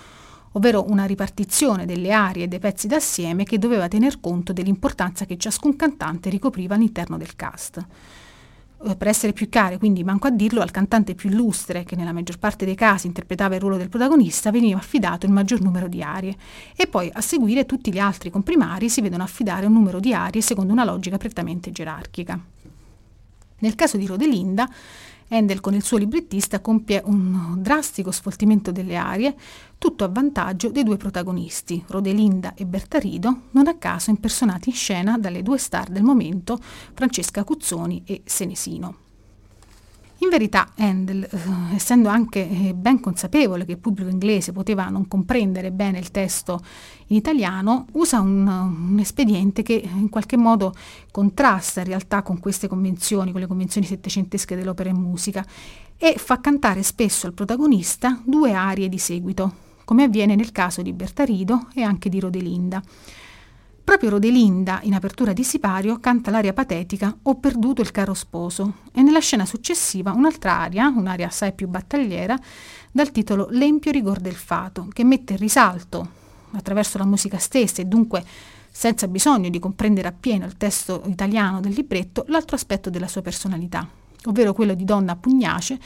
ovvero 0.53 0.85
una 0.89 1.05
ripartizione 1.05 1.87
delle 1.87 2.13
arie 2.13 2.45
e 2.45 2.49
dei 2.49 2.59
pezzi 2.59 2.87
d'assieme 2.87 3.45
che 3.45 3.59
doveva 3.59 3.89
tener 3.89 4.21
conto 4.21 4.53
dell'importanza 4.53 5.25
che 5.25 5.37
ciascun 5.37 5.77
cantante 5.77 6.31
ricopriva 6.31 6.75
all'interno 6.75 7.17
del 7.17 7.35
cast. 7.37 7.87
Eh, 8.85 8.97
per 8.97 9.07
essere 9.07 9.33
più 9.33 9.49
chiari, 9.49 9.79
quindi 9.79 10.03
manco 10.03 10.27
a 10.27 10.31
dirlo, 10.31 10.61
al 10.61 10.73
cantante 10.73 11.15
più 11.15 11.31
illustre, 11.31 11.85
che 11.85 11.95
nella 11.95 12.13
maggior 12.13 12.39
parte 12.39 12.65
dei 12.65 12.75
casi 12.75 13.07
interpretava 13.07 13.55
il 13.55 13.61
ruolo 13.61 13.77
del 13.77 13.89
protagonista, 13.89 14.51
veniva 14.51 14.79
affidato 14.79 15.25
il 15.25 15.33
maggior 15.33 15.61
numero 15.61 15.87
di 15.87 16.03
arie 16.03 16.37
e 16.75 16.87
poi 16.89 17.09
a 17.13 17.21
seguire 17.21 17.65
tutti 17.65 17.93
gli 17.93 17.99
altri 17.99 18.31
comprimari 18.31 18.89
si 18.89 19.01
vedono 19.01 19.23
affidare 19.23 19.67
un 19.67 19.73
numero 19.73 20.01
di 20.01 20.13
arie 20.13 20.43
secondo 20.43 20.73
una 20.73 20.85
logica 20.85 21.17
prettamente 21.17 21.71
gerarchica. 21.71 22.39
Nel 23.59 23.75
caso 23.77 23.97
di 23.97 24.07
Rodelinda, 24.07 24.69
Handel 25.33 25.61
con 25.61 25.73
il 25.75 25.83
suo 25.83 25.97
librettista 25.97 26.61
compie 26.61 27.03
un 27.07 27.55
drastico 27.57 28.11
sfoltimento 28.11 28.71
delle 28.71 28.97
arie, 28.97 29.35
tutto 29.79 30.05
a 30.05 30.09
vantaggio 30.09 30.71
dei 30.71 30.83
due 30.83 30.99
protagonisti, 30.99 31.83
Rodelinda 31.89 32.53
e 32.55 32.67
Bertarido, 32.67 33.45
non 33.53 33.67
a 33.67 33.79
caso 33.79 34.11
impersonati 34.11 34.69
in 34.69 34.75
scena 34.75 35.17
dalle 35.19 35.43
due 35.43 35.57
star 35.57 35.89
del 35.89 36.03
momento, 36.03 36.59
Francesca 36.93 37.45
Cuzzoni 37.45 38.03
e 38.05 38.21
Senesino. 38.27 39.12
In 40.23 40.29
verità 40.29 40.69
Handel, 40.77 41.25
eh, 41.25 41.75
essendo 41.75 42.09
anche 42.09 42.49
eh, 42.49 42.75
ben 42.75 43.01
consapevole 43.01 43.65
che 43.65 43.73
il 43.73 43.79
pubblico 43.79 44.09
inglese 44.09 44.53
poteva 44.53 44.89
non 44.89 45.09
comprendere 45.09 45.73
bene 45.73 45.99
il 45.99 46.13
testo 46.13 46.61
in 47.09 47.17
italiano, 47.17 47.87
usa 47.95 48.21
un, 48.21 48.47
un, 48.47 48.99
espediente 49.01 49.63
che 49.63 49.83
in 49.85 50.09
qualche 50.11 50.37
modo 50.37 50.75
contrasta 51.11 51.81
in 51.81 51.87
realtà 51.87 52.23
con 52.23 52.39
queste 52.39 52.69
convenzioni, 52.69 53.33
con 53.33 53.41
le 53.41 53.49
convenzioni 53.49 53.85
settecentesche 53.85 54.55
dell'opera 54.55 54.91
e 54.91 54.95
musica, 54.95 55.45
e 55.97 56.15
fa 56.19 56.41
cantare 56.41 56.85
spesso 56.85 57.27
al 57.27 57.33
protagonista 57.33 58.23
due 58.25 58.53
arie 58.53 58.89
di 58.89 58.99
seguito, 58.99 59.53
come 59.85 60.05
avviene 60.05 60.37
nel 60.37 60.53
caso 60.53 60.83
di 60.83 60.93
Bertarido 60.93 61.67
e 61.75 61.83
anche 61.83 62.09
di 62.09 62.21
Rodelinda. 62.21 62.81
Proprio 63.85 64.11
Rodelinda, 64.11 64.79
in 64.85 64.95
apertura 64.95 65.33
di 65.33 65.43
Sipario, 65.43 65.99
canta 65.99 66.31
l'aria 66.31 66.53
patetica 66.53 67.15
Ho 67.23 67.35
perduto 67.37 67.83
il 67.83 67.91
caro 67.91 68.15
sposo 68.15 68.75
e 68.93 69.03
nella 69.03 69.19
scena 69.19 69.45
successiva 69.45 70.13
un'altra 70.13 70.61
aria, 70.61 70.87
un'aria 70.87 71.27
assai 71.27 71.53
più 71.53 71.67
battagliera, 71.67 72.39
dal 72.93 73.11
titolo 73.11 73.49
L'empio 73.51 73.91
rigor 73.91 74.21
del 74.21 74.37
fato, 74.37 74.89
che 74.93 75.03
mette 75.03 75.33
in 75.33 75.41
risalto, 75.41 76.09
attraverso 76.53 76.97
la 76.97 77.05
musica 77.05 77.39
stessa 77.39 77.83
e 77.83 77.87
dunque 77.87 78.25
senza 78.71 79.09
bisogno 79.09 79.51
di 79.51 79.59
comprendere 79.59 80.09
appieno 80.09 80.47
il 80.47 80.57
testo 80.57 81.03
italiano 81.07 81.61
del 81.61 81.73
libretto, 81.73 82.25
l'altro 82.29 82.55
aspetto 82.55 82.89
della 82.89 83.09
sua 83.09 83.21
personalità, 83.21 83.87
ovvero 84.27 84.53
quello 84.53 84.75
di 84.75 84.85
donna 84.85 85.17
pugnace 85.17 85.79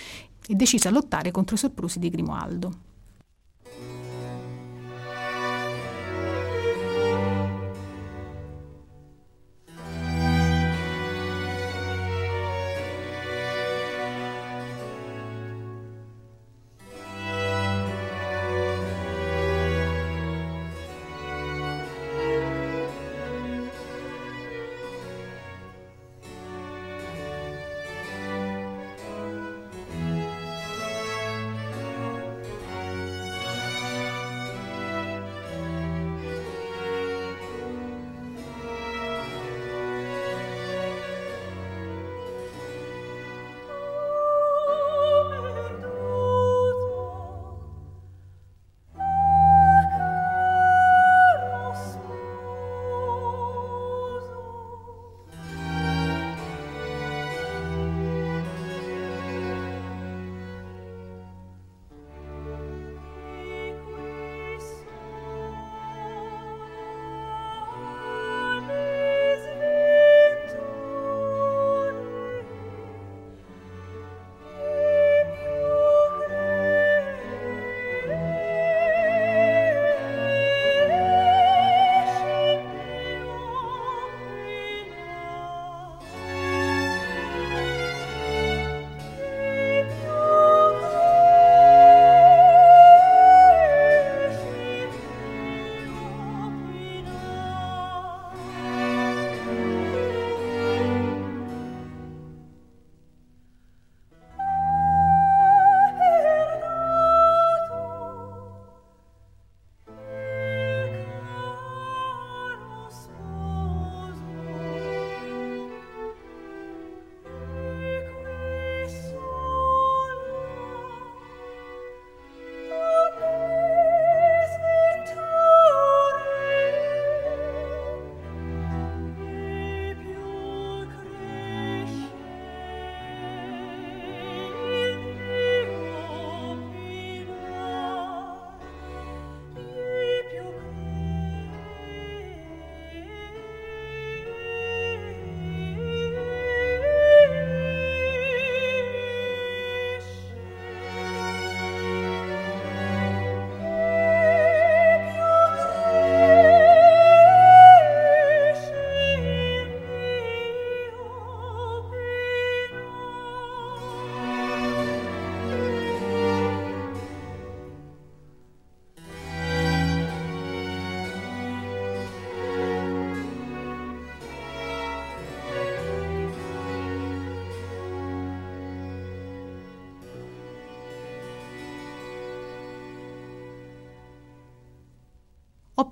e 0.47 0.55
decisa 0.55 0.91
a 0.91 0.93
lottare 0.93 1.31
contro 1.31 1.57
i 1.57 1.59
soprusi 1.59 1.99
di 1.99 2.11
Grimoaldo. 2.11 2.86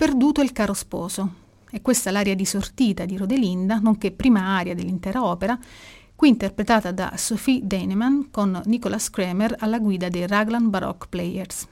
Perduto 0.04 0.42
il 0.42 0.52
caro 0.52 0.74
sposo. 0.74 1.32
E 1.70 1.80
questa 1.80 2.10
l'aria 2.10 2.34
di 2.34 2.44
sortita 2.44 3.06
di 3.06 3.16
Rodelinda, 3.16 3.78
nonché 3.78 4.12
prima 4.12 4.48
aria 4.48 4.74
dell'intera 4.74 5.24
opera, 5.24 5.58
qui 6.14 6.28
interpretata 6.28 6.92
da 6.92 7.14
Sophie 7.16 7.60
Deineman 7.62 8.28
con 8.30 8.60
Nicholas 8.66 9.08
Kramer 9.08 9.56
alla 9.60 9.78
guida 9.78 10.10
dei 10.10 10.26
Raglan 10.26 10.68
Baroque 10.68 11.08
Players. 11.08 11.66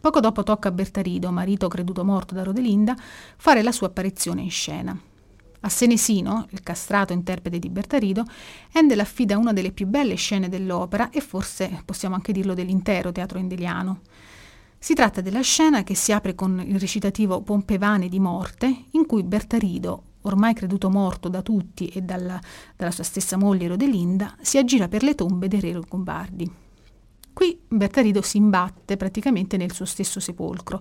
Poco 0.00 0.20
dopo 0.20 0.44
tocca 0.44 0.68
a 0.68 0.70
Bertarido, 0.70 1.30
marito 1.30 1.68
creduto 1.68 2.06
morto 2.06 2.34
da 2.34 2.42
Rodelinda, 2.42 2.96
fare 3.36 3.62
la 3.62 3.72
sua 3.72 3.88
apparizione 3.88 4.40
in 4.40 4.50
scena. 4.50 4.98
A 5.60 5.68
Senesino, 5.68 6.46
il 6.52 6.62
castrato 6.62 7.12
interprete 7.12 7.58
di 7.58 7.68
Bertarido, 7.68 8.24
Handel 8.72 9.00
affida 9.00 9.36
una 9.36 9.52
delle 9.52 9.72
più 9.72 9.86
belle 9.86 10.14
scene 10.14 10.48
dell'opera 10.48 11.10
e 11.10 11.20
forse 11.20 11.82
possiamo 11.84 12.14
anche 12.14 12.32
dirlo 12.32 12.54
dell'intero 12.54 13.12
teatro 13.12 13.38
endeliano. 13.38 14.00
Si 14.80 14.94
tratta 14.94 15.20
della 15.20 15.40
scena 15.40 15.82
che 15.82 15.96
si 15.96 16.12
apre 16.12 16.36
con 16.36 16.62
il 16.64 16.78
recitativo 16.78 17.42
Pompevane 17.42 18.08
di 18.08 18.20
morte, 18.20 18.84
in 18.92 19.06
cui 19.06 19.24
Bertarido, 19.24 20.02
ormai 20.22 20.54
creduto 20.54 20.88
morto 20.88 21.28
da 21.28 21.42
tutti 21.42 21.88
e 21.88 22.00
dalla, 22.02 22.40
dalla 22.76 22.92
sua 22.92 23.02
stessa 23.02 23.36
moglie 23.36 23.66
Rodelinda, 23.66 24.36
si 24.40 24.56
aggira 24.56 24.86
per 24.86 25.02
le 25.02 25.16
tombe 25.16 25.48
dei 25.48 25.60
re 25.60 25.72
longobardi. 25.72 26.50
Qui 27.32 27.60
Bertarido 27.68 28.22
si 28.22 28.36
imbatte 28.36 28.96
praticamente 28.96 29.56
nel 29.56 29.72
suo 29.72 29.84
stesso 29.84 30.20
sepolcro 30.20 30.80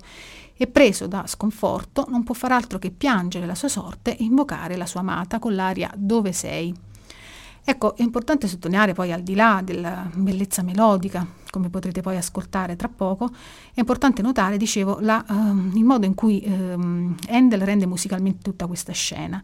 e 0.55 0.67
preso 0.67 1.07
da 1.07 1.25
sconforto 1.27 2.05
non 2.09 2.23
può 2.23 2.35
far 2.35 2.51
altro 2.51 2.79
che 2.79 2.91
piangere 2.91 3.45
la 3.45 3.55
sua 3.55 3.67
sorte 3.67 4.15
e 4.15 4.23
invocare 4.23 4.75
la 4.75 4.85
sua 4.85 5.01
amata 5.01 5.39
con 5.39 5.53
l'aria 5.53 5.91
Dove 5.95 6.31
sei? 6.31 6.73
Ecco, 7.69 7.97
è 7.97 8.01
importante 8.01 8.47
sottolineare 8.47 8.93
poi 8.93 9.11
al 9.11 9.23
di 9.23 9.35
là 9.35 9.59
della 9.61 10.09
bellezza 10.13 10.61
melodica, 10.61 11.27
come 11.49 11.69
potrete 11.69 11.99
poi 11.99 12.15
ascoltare 12.15 12.77
tra 12.77 12.87
poco, 12.87 13.29
è 13.73 13.79
importante 13.81 14.21
notare, 14.21 14.55
dicevo, 14.55 14.99
la, 15.01 15.21
um, 15.27 15.73
il 15.75 15.83
modo 15.83 16.05
in 16.05 16.15
cui 16.15 16.41
um, 16.45 17.13
Handel 17.27 17.59
rende 17.63 17.85
musicalmente 17.85 18.41
tutta 18.41 18.67
questa 18.67 18.93
scena. 18.93 19.43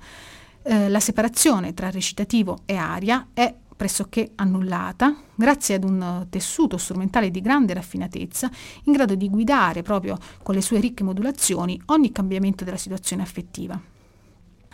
Uh, 0.62 0.88
la 0.88 1.02
separazione 1.02 1.74
tra 1.74 1.90
recitativo 1.90 2.60
e 2.64 2.78
aria 2.78 3.28
è 3.34 3.54
pressoché 3.76 4.32
annullata, 4.36 5.14
grazie 5.36 5.76
ad 5.76 5.84
un 5.84 6.26
tessuto 6.30 6.78
strumentale 6.78 7.30
di 7.30 7.42
grande 7.42 7.74
raffinatezza, 7.74 8.50
in 8.84 8.94
grado 8.94 9.16
di 9.16 9.30
guidare 9.30 9.82
proprio 9.82 10.18
con 10.42 10.56
le 10.56 10.62
sue 10.62 10.80
ricche 10.80 11.04
modulazioni 11.04 11.78
ogni 11.88 12.14
cambiamento 12.14 12.64
della 12.64 12.78
situazione 12.78 13.22
affettiva. 13.22 13.78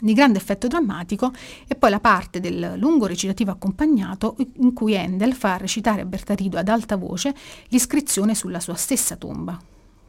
Di 0.02 0.14
grande 0.14 0.38
effetto 0.38 0.68
drammatico 0.68 1.34
è 1.68 1.76
poi 1.76 1.90
la 1.90 2.00
parte 2.00 2.40
del 2.40 2.76
lungo 2.78 3.06
recitativo 3.06 3.52
accompagnato 3.52 4.38
in 4.58 4.74
cui 4.74 4.98
Handel 4.98 5.34
fa 5.34 5.58
recitare 5.58 6.02
a 6.02 6.06
Bertarido 6.06 6.58
ad 6.58 6.70
alta 6.70 6.96
voce 6.96 7.36
l'iscrizione 7.68 8.34
sulla 8.34 8.62
sua 8.62 8.76
stessa 8.76 9.18
tomba. 9.18 9.60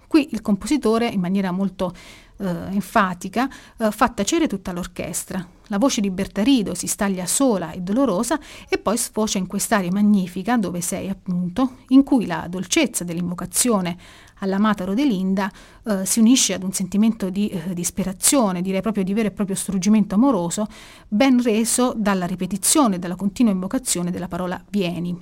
Qui 0.07 0.29
il 0.33 0.43
compositore, 0.43 1.07
in 1.07 1.21
maniera 1.21 1.53
molto 1.53 1.95
eh, 2.39 2.47
enfatica, 2.71 3.49
eh, 3.79 3.91
fa 3.91 4.09
tacere 4.09 4.49
tutta 4.49 4.73
l'orchestra. 4.73 5.47
La 5.69 5.79
voce 5.79 6.01
di 6.01 6.11
Bertarido 6.11 6.75
si 6.75 6.89
staglia 6.89 7.27
sola 7.27 7.71
e 7.71 7.81
dolorosa 7.81 8.39
e 8.69 8.79
poi 8.79 8.97
sfocia 8.97 9.39
in 9.39 9.47
quest'aria 9.47 9.93
magnifica, 9.93 10.57
dove 10.57 10.81
sei 10.81 11.09
appunto, 11.09 11.77
in 11.89 12.03
cui 12.03 12.27
la 12.27 12.47
dolcezza 12.49 13.05
dell'invocazione 13.05 13.97
all'amata 14.41 14.85
Rodelinda 14.85 15.51
eh, 15.85 16.05
si 16.05 16.19
unisce 16.19 16.55
ad 16.55 16.63
un 16.63 16.73
sentimento 16.73 17.31
di 17.31 17.49
eh, 17.49 17.73
disperazione, 17.73 18.61
direi 18.61 18.83
proprio 18.83 19.05
di 19.05 19.15
vero 19.15 19.29
e 19.29 19.31
proprio 19.31 19.57
struggimento 19.57 20.15
amoroso, 20.15 20.67
ben 21.09 21.43
reso 21.43 21.95
dalla 21.97 22.27
ripetizione 22.27 22.97
e 22.97 22.99
dalla 22.99 23.17
continua 23.17 23.53
invocazione 23.53 24.11
della 24.11 24.29
parola 24.29 24.63
vieni. 24.69 25.17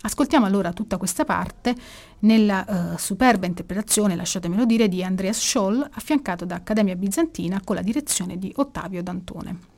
Ascoltiamo 0.00 0.46
allora 0.46 0.72
tutta 0.72 0.96
questa 0.96 1.24
parte 1.24 1.74
nella 2.20 2.64
uh, 2.68 2.96
superba 2.96 3.46
interpretazione, 3.46 4.14
lasciatemelo 4.14 4.64
dire, 4.64 4.88
di 4.88 5.02
Andreas 5.02 5.40
Scholl, 5.40 5.86
affiancato 5.92 6.44
da 6.44 6.54
Accademia 6.54 6.94
Bizantina 6.94 7.60
con 7.64 7.74
la 7.74 7.82
direzione 7.82 8.38
di 8.38 8.52
Ottavio 8.56 9.02
D'Antone. 9.02 9.77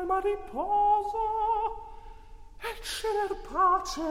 anima 0.00 0.20
riposo 0.20 1.18
et 2.62 2.82
cener 2.82 3.34
pace. 3.48 4.10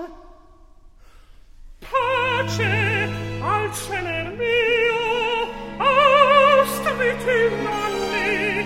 Pace 1.79 3.09
al 3.41 3.73
cener 3.73 4.27
mio 4.37 5.47
austeriti 5.79 7.39
manni 7.63 8.65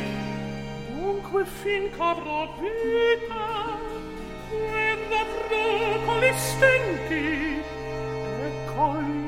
Dunque 0.90 1.46
fin 1.46 1.90
cabrò 1.92 2.48
vita 2.60 3.48
et 4.82 5.00
da 5.10 5.24
procoli 5.48 6.34
stenti 6.36 7.64
e 8.44 8.50
cogli 8.76 9.23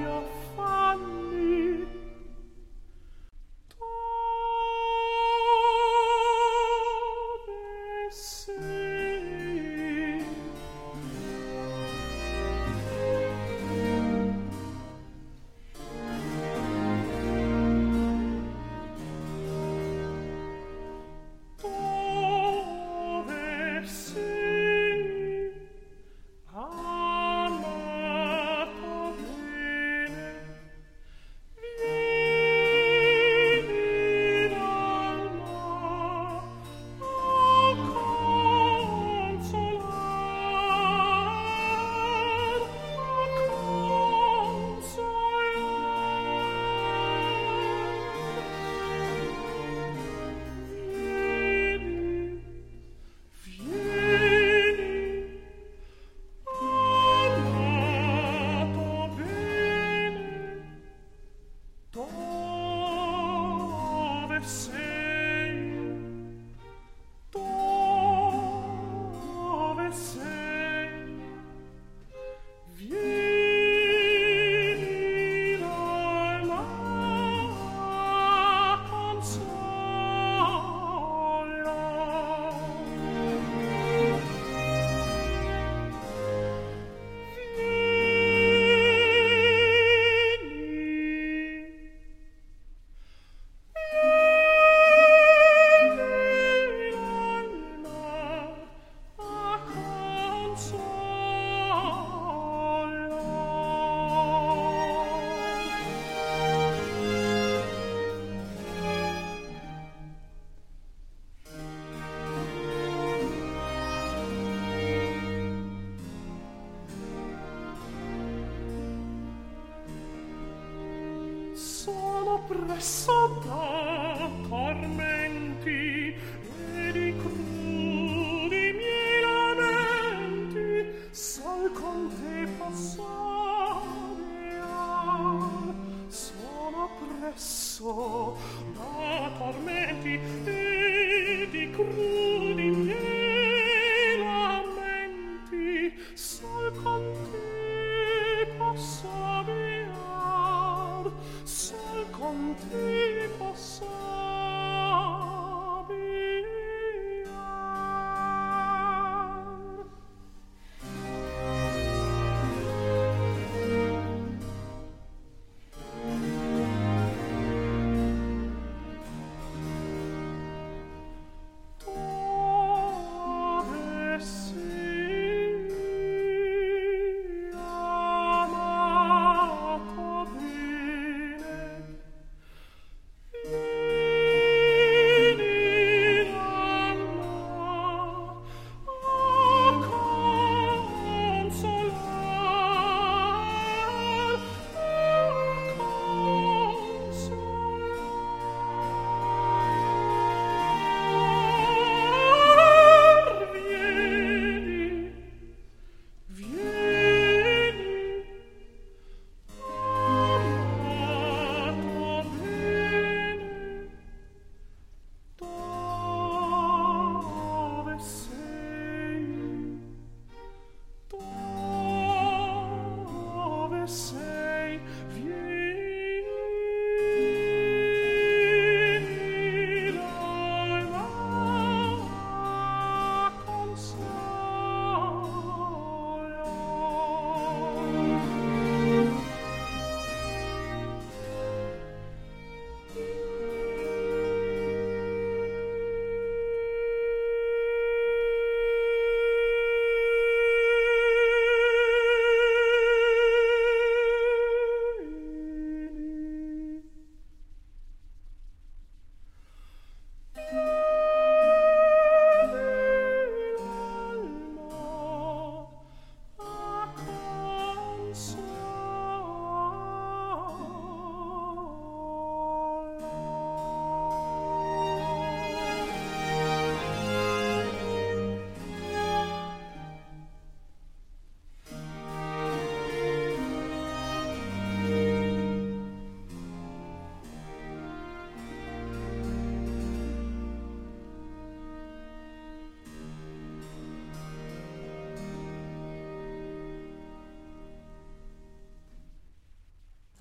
con 122.76 122.82
gli 122.82 123.15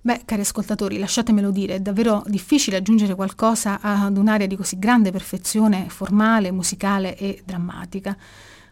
Beh, 0.07 0.21
cari 0.27 0.43
ascoltatori, 0.43 0.99
lasciatemelo 0.99 1.51
dire, 1.51 1.77
è 1.77 1.81
davvero 1.81 2.23
difficile 2.27 2.77
aggiungere 2.77 3.15
qualcosa 3.15 3.79
ad 3.81 4.19
un'area 4.19 4.47
di 4.47 4.55
così 4.55 4.79
grande 4.79 5.11
perfezione 5.11 5.89
formale, 5.89 6.51
musicale 6.51 7.17
e 7.17 7.41
drammatica. 7.43 8.15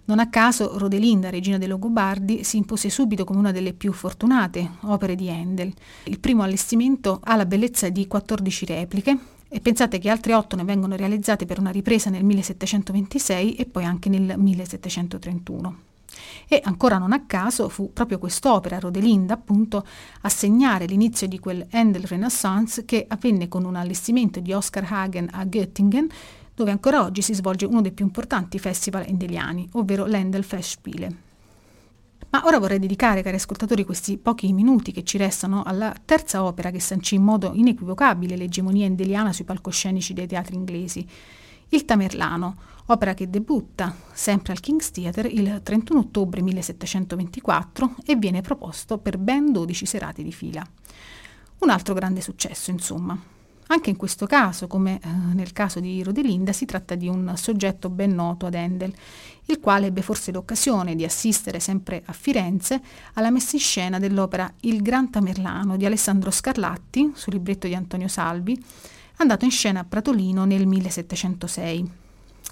Non 0.04 0.18
a 0.18 0.28
caso 0.28 0.76
Rodelinda, 0.76 1.30
regina 1.30 1.56
dei 1.56 1.68
Longobardi, 1.68 2.44
si 2.44 2.58
impose 2.58 2.90
subito 2.90 3.24
come 3.24 3.38
una 3.38 3.50
delle 3.50 3.72
più 3.72 3.94
fortunate 3.94 4.72
opere 4.80 5.14
di 5.14 5.30
Handel. 5.30 5.72
Il 6.04 6.20
primo 6.20 6.42
allestimento 6.42 7.18
ha 7.24 7.34
la 7.34 7.46
bellezza 7.46 7.88
di 7.88 8.06
14 8.06 8.66
repliche 8.66 9.18
e 9.48 9.60
pensate 9.60 9.98
che 9.98 10.10
altre 10.10 10.34
8 10.34 10.56
ne 10.56 10.64
vengono 10.64 10.96
realizzate 10.96 11.46
per 11.46 11.58
una 11.58 11.70
ripresa 11.70 12.10
nel 12.10 12.24
1726 12.24 13.54
e 13.54 13.64
poi 13.64 13.86
anche 13.86 14.10
nel 14.10 14.34
1731. 14.36 15.91
E 16.52 16.60
ancora 16.64 16.98
non 16.98 17.12
a 17.12 17.24
caso 17.24 17.70
fu 17.70 17.94
proprio 17.94 18.18
quest'opera, 18.18 18.78
Rodelinda, 18.78 19.32
appunto, 19.32 19.86
a 20.20 20.28
segnare 20.28 20.84
l'inizio 20.84 21.26
di 21.26 21.38
quel 21.38 21.66
Handel 21.70 22.02
Renaissance 22.02 22.84
che 22.84 23.06
avvenne 23.08 23.48
con 23.48 23.64
un 23.64 23.74
allestimento 23.74 24.38
di 24.38 24.52
Oscar 24.52 24.86
Hagen 24.86 25.30
a 25.32 25.46
Göttingen, 25.46 26.10
dove 26.54 26.70
ancora 26.70 27.04
oggi 27.04 27.22
si 27.22 27.32
svolge 27.32 27.64
uno 27.64 27.80
dei 27.80 27.92
più 27.92 28.04
importanti 28.04 28.58
festival 28.58 29.06
endeliani, 29.06 29.66
ovvero 29.72 30.04
l'Handel 30.04 30.44
Festspiele. 30.44 31.16
Ma 32.28 32.42
ora 32.44 32.58
vorrei 32.58 32.78
dedicare, 32.78 33.22
cari 33.22 33.36
ascoltatori, 33.36 33.86
questi 33.86 34.18
pochi 34.18 34.52
minuti 34.52 34.92
che 34.92 35.04
ci 35.04 35.16
restano 35.16 35.62
alla 35.62 35.96
terza 36.04 36.44
opera 36.44 36.70
che 36.70 36.80
sancì 36.80 37.14
in 37.14 37.22
modo 37.22 37.52
inequivocabile 37.54 38.36
l'egemonia 38.36 38.84
endeliana 38.84 39.32
sui 39.32 39.46
palcoscenici 39.46 40.12
dei 40.12 40.26
teatri 40.26 40.54
inglesi, 40.54 41.08
il 41.72 41.84
Tamerlano, 41.84 42.56
opera 42.86 43.14
che 43.14 43.30
debutta 43.30 43.94
sempre 44.12 44.52
al 44.52 44.60
King's 44.60 44.90
Theatre 44.90 45.28
il 45.28 45.60
31 45.62 46.00
ottobre 46.00 46.42
1724 46.42 47.94
e 48.04 48.16
viene 48.16 48.42
proposto 48.42 48.98
per 48.98 49.16
ben 49.18 49.52
12 49.52 49.86
serate 49.86 50.22
di 50.22 50.32
fila. 50.32 50.64
Un 51.58 51.70
altro 51.70 51.94
grande 51.94 52.20
successo, 52.20 52.70
insomma. 52.70 53.18
Anche 53.68 53.88
in 53.88 53.96
questo 53.96 54.26
caso, 54.26 54.66
come 54.66 55.00
eh, 55.02 55.08
nel 55.08 55.52
caso 55.52 55.80
di 55.80 56.02
Rodelinda, 56.02 56.52
si 56.52 56.66
tratta 56.66 56.94
di 56.94 57.08
un 57.08 57.32
soggetto 57.36 57.88
ben 57.88 58.14
noto 58.14 58.44
ad 58.44 58.54
Handel, 58.54 58.92
il 59.46 59.60
quale 59.60 59.86
ebbe 59.86 60.02
forse 60.02 60.30
l'occasione 60.30 60.94
di 60.94 61.04
assistere 61.04 61.58
sempre 61.58 62.02
a 62.04 62.12
Firenze 62.12 62.82
alla 63.14 63.30
messa 63.30 63.56
in 63.56 63.62
scena 63.62 63.98
dell'opera 63.98 64.52
Il 64.60 64.82
Gran 64.82 65.08
Tamerlano 65.08 65.78
di 65.78 65.86
Alessandro 65.86 66.30
Scarlatti, 66.30 67.12
sul 67.14 67.32
libretto 67.32 67.66
di 67.66 67.74
Antonio 67.74 68.08
Salvi, 68.08 68.62
andato 69.16 69.44
in 69.44 69.50
scena 69.50 69.80
a 69.80 69.84
Pratolino 69.84 70.44
nel 70.44 70.66
1706. 70.66 72.00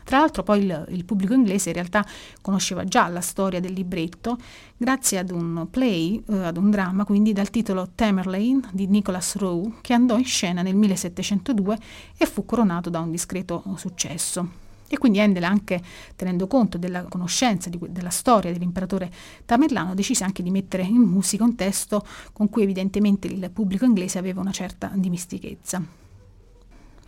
Tra 0.05 0.19
l'altro 0.19 0.43
poi 0.43 0.65
il, 0.65 0.87
il, 0.91 1.05
pubblico 1.05 1.35
inglese 1.35 1.69
in 1.69 1.75
realtà 1.77 2.05
conosceva 2.41 2.85
già 2.85 3.07
la 3.09 3.21
storia 3.21 3.61
del 3.61 3.73
libretto 3.73 4.39
grazie 4.77 5.19
ad 5.19 5.31
un 5.31 5.69
play, 5.71 6.21
eh, 6.29 6.47
ad 6.47 6.57
un 6.57 6.71
dramma, 6.71 7.05
quindi 7.05 7.33
dal 7.33 7.51
titolo 7.51 7.91
Tamerlane 7.95 8.61
di 8.73 8.87
Nicholas 8.87 9.37
Rowe, 9.37 9.75
che 9.81 9.93
andò 9.93 10.17
in 10.19 10.25
scena 10.25 10.63
nel 10.63 10.75
1702 10.75 11.79
e 12.17 12.27
fu 12.27 12.45
coronato 12.45 12.91
da 12.91 12.99
un 12.99 13.11
discreto 13.11 13.63
successo. 13.77 14.49
E 14.89 14.99
quindi 14.99 15.21
Handel, 15.21 15.45
anche 15.45 15.81
tenendo 16.17 16.49
conto 16.49 16.77
della 16.77 17.05
conoscenza 17.05 17.71
di, 17.71 17.79
della 17.91 18.11
storia 18.11 18.51
dell'imperatore 18.51 19.13
Tamerlano, 19.45 19.95
decise 19.95 20.25
anche 20.25 20.43
di 20.43 20.51
mettere 20.51 20.83
in 20.83 21.03
musica 21.03 21.45
un 21.45 21.55
testo 21.55 22.05
con 22.33 22.49
cui 22.49 22.65
evidentemente 22.65 23.29
il 23.29 23.49
pubblico 23.53 23.85
inglese 23.85 24.19
aveva 24.19 24.41
una 24.41 24.51
certa 24.51 24.91
dimestichezza. 24.93 26.00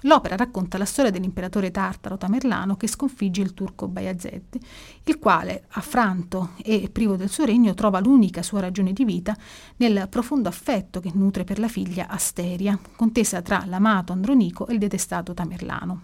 L'opera 0.02 0.36
racconta 0.36 0.78
la 0.78 0.84
storia 0.84 1.10
dell'imperatore 1.10 1.70
tartaro 1.70 2.16
Tamerlano 2.16 2.76
che 2.76 2.88
sconfigge 2.88 3.42
il 3.42 3.54
turco 3.54 3.86
Bayazid, 3.86 4.58
il 5.04 5.18
quale, 5.18 5.64
affranto 5.70 6.50
e 6.62 6.88
privo 6.90 7.16
del 7.16 7.28
suo 7.28 7.44
regno, 7.44 7.74
trova 7.74 8.00
l'unica 8.00 8.42
sua 8.42 8.60
ragione 8.60 8.92
di 8.92 9.04
vita 9.04 9.36
nel 9.76 10.06
profondo 10.08 10.48
affetto 10.48 11.00
che 11.00 11.12
nutre 11.14 11.44
per 11.44 11.58
la 11.58 11.68
figlia 11.68 12.08
Asteria, 12.08 12.78
contesa 12.96 13.42
tra 13.42 13.64
l'amato 13.66 14.12
Andronico 14.12 14.66
e 14.66 14.72
il 14.72 14.78
detestato 14.78 15.34
Tamerlano. 15.34 16.02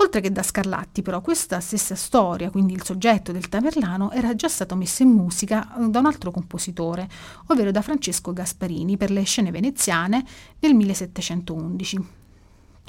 Oltre 0.00 0.20
che 0.20 0.30
da 0.30 0.44
Scarlatti, 0.44 1.02
però, 1.02 1.20
questa 1.20 1.58
stessa 1.58 1.96
storia, 1.96 2.50
quindi 2.50 2.72
il 2.72 2.84
soggetto 2.84 3.32
del 3.32 3.48
Tamerlano, 3.48 4.12
era 4.12 4.34
già 4.36 4.48
stato 4.48 4.76
messo 4.76 5.02
in 5.02 5.08
musica 5.08 5.76
eh, 5.76 5.88
da 5.88 5.98
un 5.98 6.06
altro 6.06 6.30
compositore, 6.30 7.08
ovvero 7.46 7.72
da 7.72 7.82
Francesco 7.82 8.32
Gasparini 8.32 8.96
per 8.96 9.10
le 9.10 9.24
scene 9.24 9.50
veneziane 9.50 10.24
nel 10.60 10.74
1711 10.74 12.17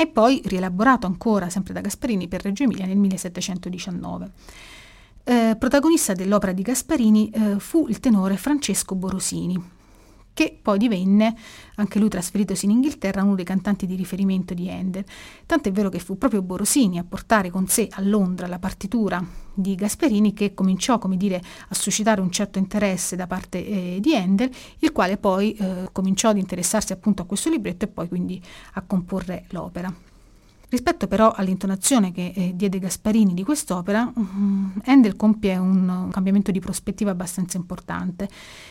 e 0.01 0.07
poi 0.07 0.41
rielaborato 0.45 1.07
ancora 1.07 1.49
sempre 1.49 1.73
da 1.73 1.81
Gasparini 1.81 2.29
per 2.29 2.41
Reggio 2.41 2.63
Emilia 2.63 2.85
nel 2.85 2.95
1719. 2.95 4.31
Eh, 5.25 5.57
protagonista 5.59 6.13
dell'opera 6.13 6.53
di 6.53 6.61
Gasparini 6.61 7.29
eh, 7.29 7.59
fu 7.59 7.85
il 7.89 7.99
tenore 7.99 8.37
Francesco 8.37 8.95
Borosini, 8.95 9.61
che 10.39 10.57
poi 10.61 10.77
divenne, 10.77 11.35
anche 11.75 11.99
lui 11.99 12.07
trasferitosi 12.07 12.63
in 12.63 12.71
Inghilterra, 12.71 13.23
uno 13.23 13.35
dei 13.35 13.43
cantanti 13.43 13.85
di 13.85 13.95
riferimento 13.95 14.53
di 14.53 14.69
Handel. 14.69 15.03
Tant'è 15.45 15.69
vero 15.69 15.89
che 15.89 15.99
fu 15.99 16.17
proprio 16.17 16.41
Borosini 16.41 16.97
a 16.97 17.03
portare 17.03 17.49
con 17.49 17.67
sé 17.67 17.89
a 17.91 17.99
Londra 17.99 18.47
la 18.47 18.57
partitura 18.57 19.21
di 19.53 19.75
Gasperini 19.75 20.31
che 20.31 20.53
cominciò, 20.53 20.97
come 20.97 21.17
dire, 21.17 21.41
a 21.67 21.75
suscitare 21.75 22.21
un 22.21 22.31
certo 22.31 22.57
interesse 22.57 23.17
da 23.17 23.27
parte 23.27 23.65
eh, 23.65 23.97
di 23.99 24.15
Handel, 24.15 24.49
il 24.79 24.93
quale 24.93 25.17
poi 25.17 25.51
eh, 25.55 25.89
cominciò 25.91 26.29
ad 26.29 26.37
interessarsi 26.37 26.93
appunto 26.93 27.21
a 27.21 27.25
questo 27.25 27.49
libretto 27.49 27.83
e 27.83 27.89
poi 27.89 28.07
quindi 28.07 28.41
a 28.75 28.81
comporre 28.83 29.43
l'opera. 29.49 29.93
Rispetto 30.69 31.07
però 31.07 31.31
all'intonazione 31.31 32.11
che 32.11 32.31
eh, 32.35 32.55
diede 32.55 32.77
Gasparini 32.77 33.33
di 33.33 33.43
quest'opera, 33.43 34.11
um, 34.15 34.71
Handel 34.85 35.15
compie 35.15 35.57
un, 35.57 35.89
un, 35.89 36.09
cambiamento 36.11 36.51
di 36.51 36.59
prospettiva 36.59 37.09
abbastanza 37.09 37.57
importante, 37.57 38.29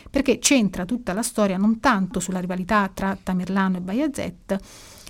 perché 0.08 0.38
centra 0.38 0.84
tutta 0.84 1.12
la 1.12 1.22
storia 1.22 1.56
non 1.56 1.80
tanto 1.80 2.20
sulla 2.20 2.38
rivalità 2.38 2.88
tra 2.94 3.18
Tamerlano 3.20 3.78
e 3.78 3.80
Bayazet 3.80 4.58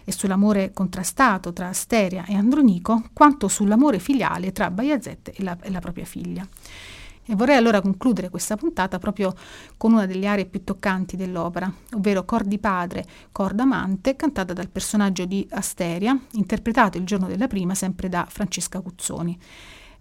e 0.02 0.12
sull'amore 0.12 0.72
contrastato 0.72 1.52
tra 1.52 1.68
Asteria 1.68 2.24
e 2.24 2.34
Andronico, 2.34 3.04
quanto 3.12 3.48
sull'amore 3.48 3.98
filiale 3.98 4.52
tra 4.52 4.70
Bayazet 4.70 5.28
e 5.28 5.42
e 5.60 5.70
la 5.70 5.80
propria 5.80 6.06
figlia. 6.06 6.48
E 7.30 7.34
vorrei 7.34 7.56
allora 7.56 7.82
concludere 7.82 8.30
questa 8.30 8.56
puntata 8.56 8.98
proprio 8.98 9.34
con 9.76 9.92
una 9.92 10.06
delle 10.06 10.26
aree 10.26 10.46
più 10.46 10.64
toccanti 10.64 11.14
dell'opera, 11.14 11.70
ovvero 11.92 12.24
Cor 12.24 12.42
di 12.42 12.58
padre, 12.58 13.04
Cor 13.32 13.52
d'amante, 13.52 14.16
cantata 14.16 14.54
dal 14.54 14.70
personaggio 14.70 15.26
di 15.26 15.46
Asteria, 15.50 16.18
interpretato 16.32 16.96
il 16.96 17.04
giorno 17.04 17.26
della 17.26 17.46
prima 17.46 17.74
sempre 17.74 18.08
da 18.08 18.26
Francesca 18.26 18.80
Cuzzoni. 18.80 19.38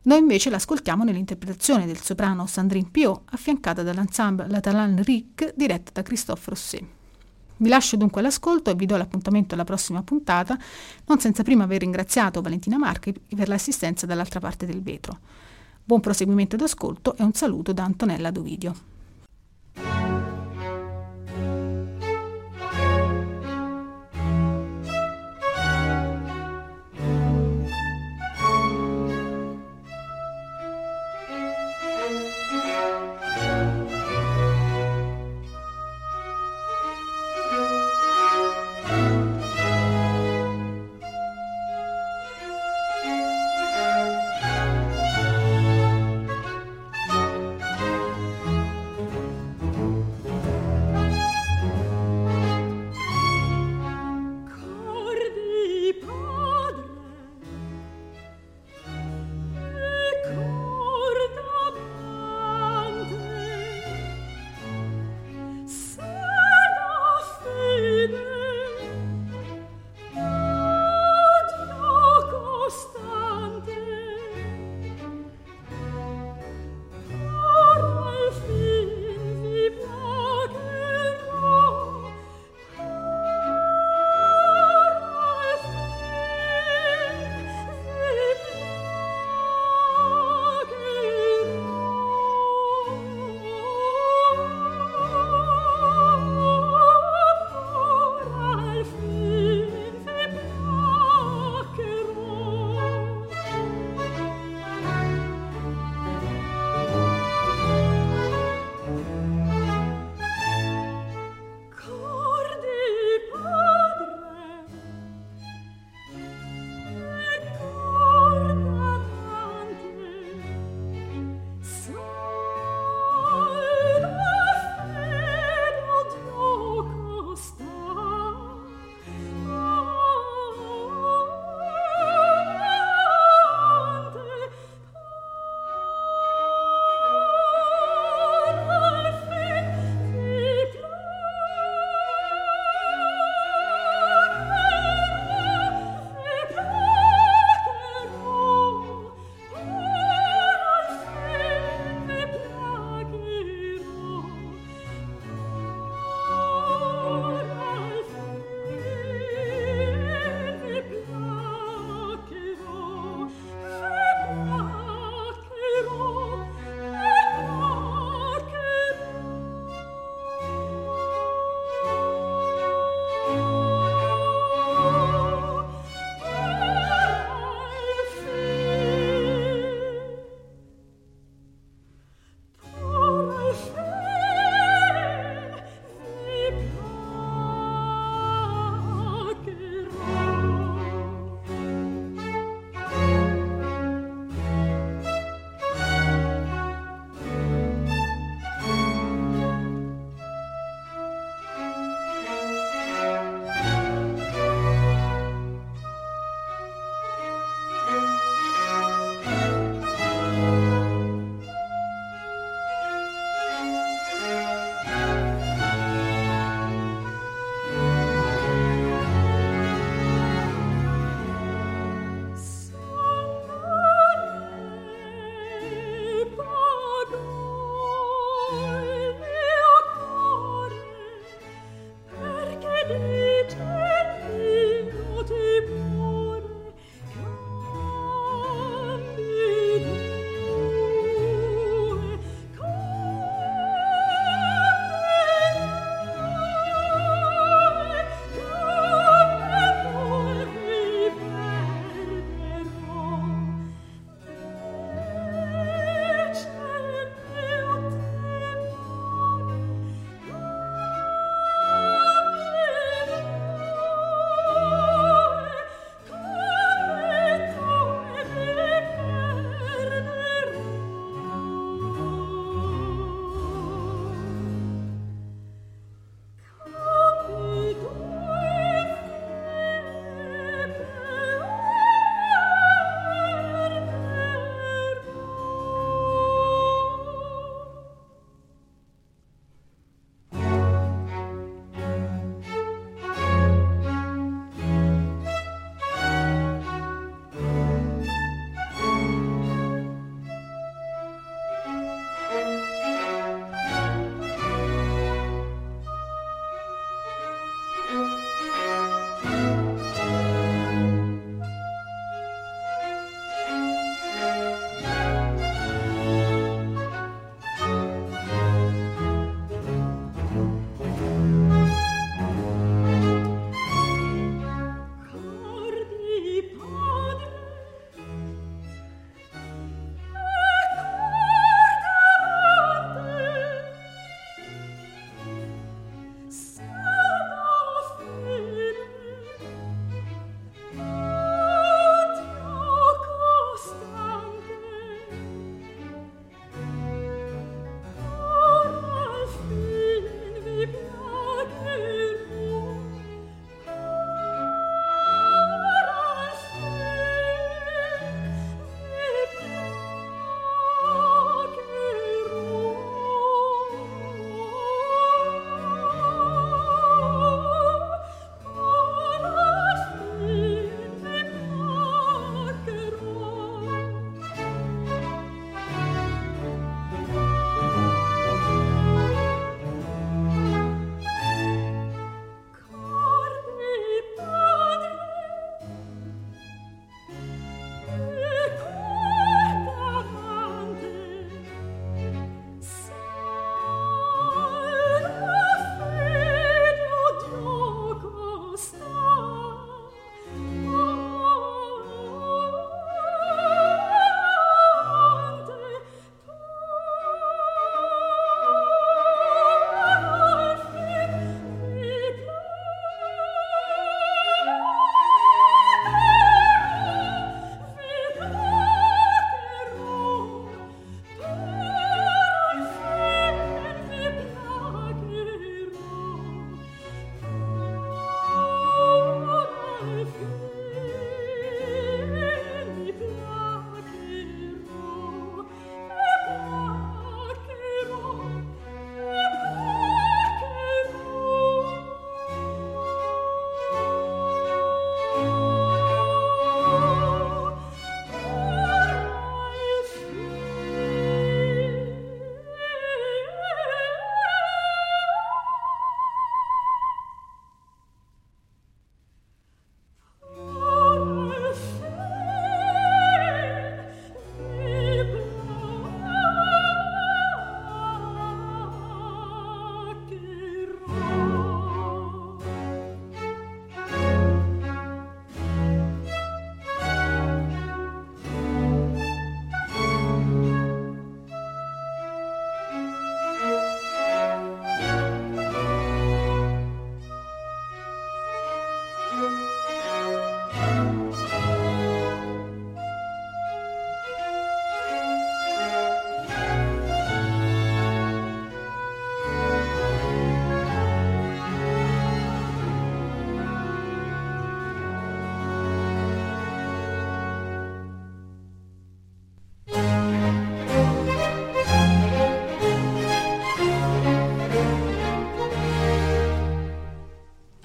Noi 0.03 0.19
invece 0.19 0.49
l'ascoltiamo 0.49 1.03
nell'interpretazione 1.03 1.85
del 1.85 1.99
soprano 1.99 2.45
Sandrine 2.45 2.87
Pio, 2.89 3.23
affiancata 3.25 3.83
dall'ensemble 3.83 4.47
La 4.47 4.61
Talent 4.61 5.05
Ric, 5.05 5.53
diretta 5.53 5.91
da 5.93 6.03
Christophe 6.03 6.49
Rosset. 6.51 6.85
Vi 7.57 7.67
lascio 7.67 7.97
dunque 7.97 8.21
all'ascolto 8.21 8.69
e 8.69 8.75
vi 8.75 8.85
do 8.85 8.95
l'appuntamento 8.95 9.53
alla 9.53 9.65
prossima 9.65 10.01
puntata, 10.01 10.57
non 11.07 11.19
senza 11.19 11.43
prima 11.43 11.65
aver 11.65 11.81
ringraziato 11.81 12.41
Valentina 12.41 12.77
Marchi 12.77 13.13
per 13.35 13.49
l'assistenza 13.49 14.05
dall'altra 14.05 14.39
parte 14.39 14.65
del 14.65 14.81
vetro. 14.81 15.19
Buon 15.87 16.01
proseguimento 16.01 16.57
d'ascolto 16.57 17.15
e 17.15 17.23
un 17.23 17.31
saluto 17.31 17.71
da 17.71 17.85
Antonella 17.85 18.29
Dovidio. 18.29 18.96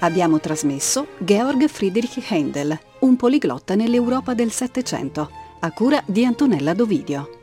Abbiamo 0.02 0.40
trasmesso 0.40 1.06
Georg 1.18 1.68
Friedrich 1.68 2.18
Händel, 2.28 2.76
un 3.02 3.14
poliglotta 3.14 3.76
nell'Europa 3.76 4.34
del 4.34 4.50
Settecento, 4.50 5.30
a 5.60 5.70
cura 5.70 6.02
di 6.06 6.24
Antonella 6.24 6.74
Dovidio. 6.74 7.41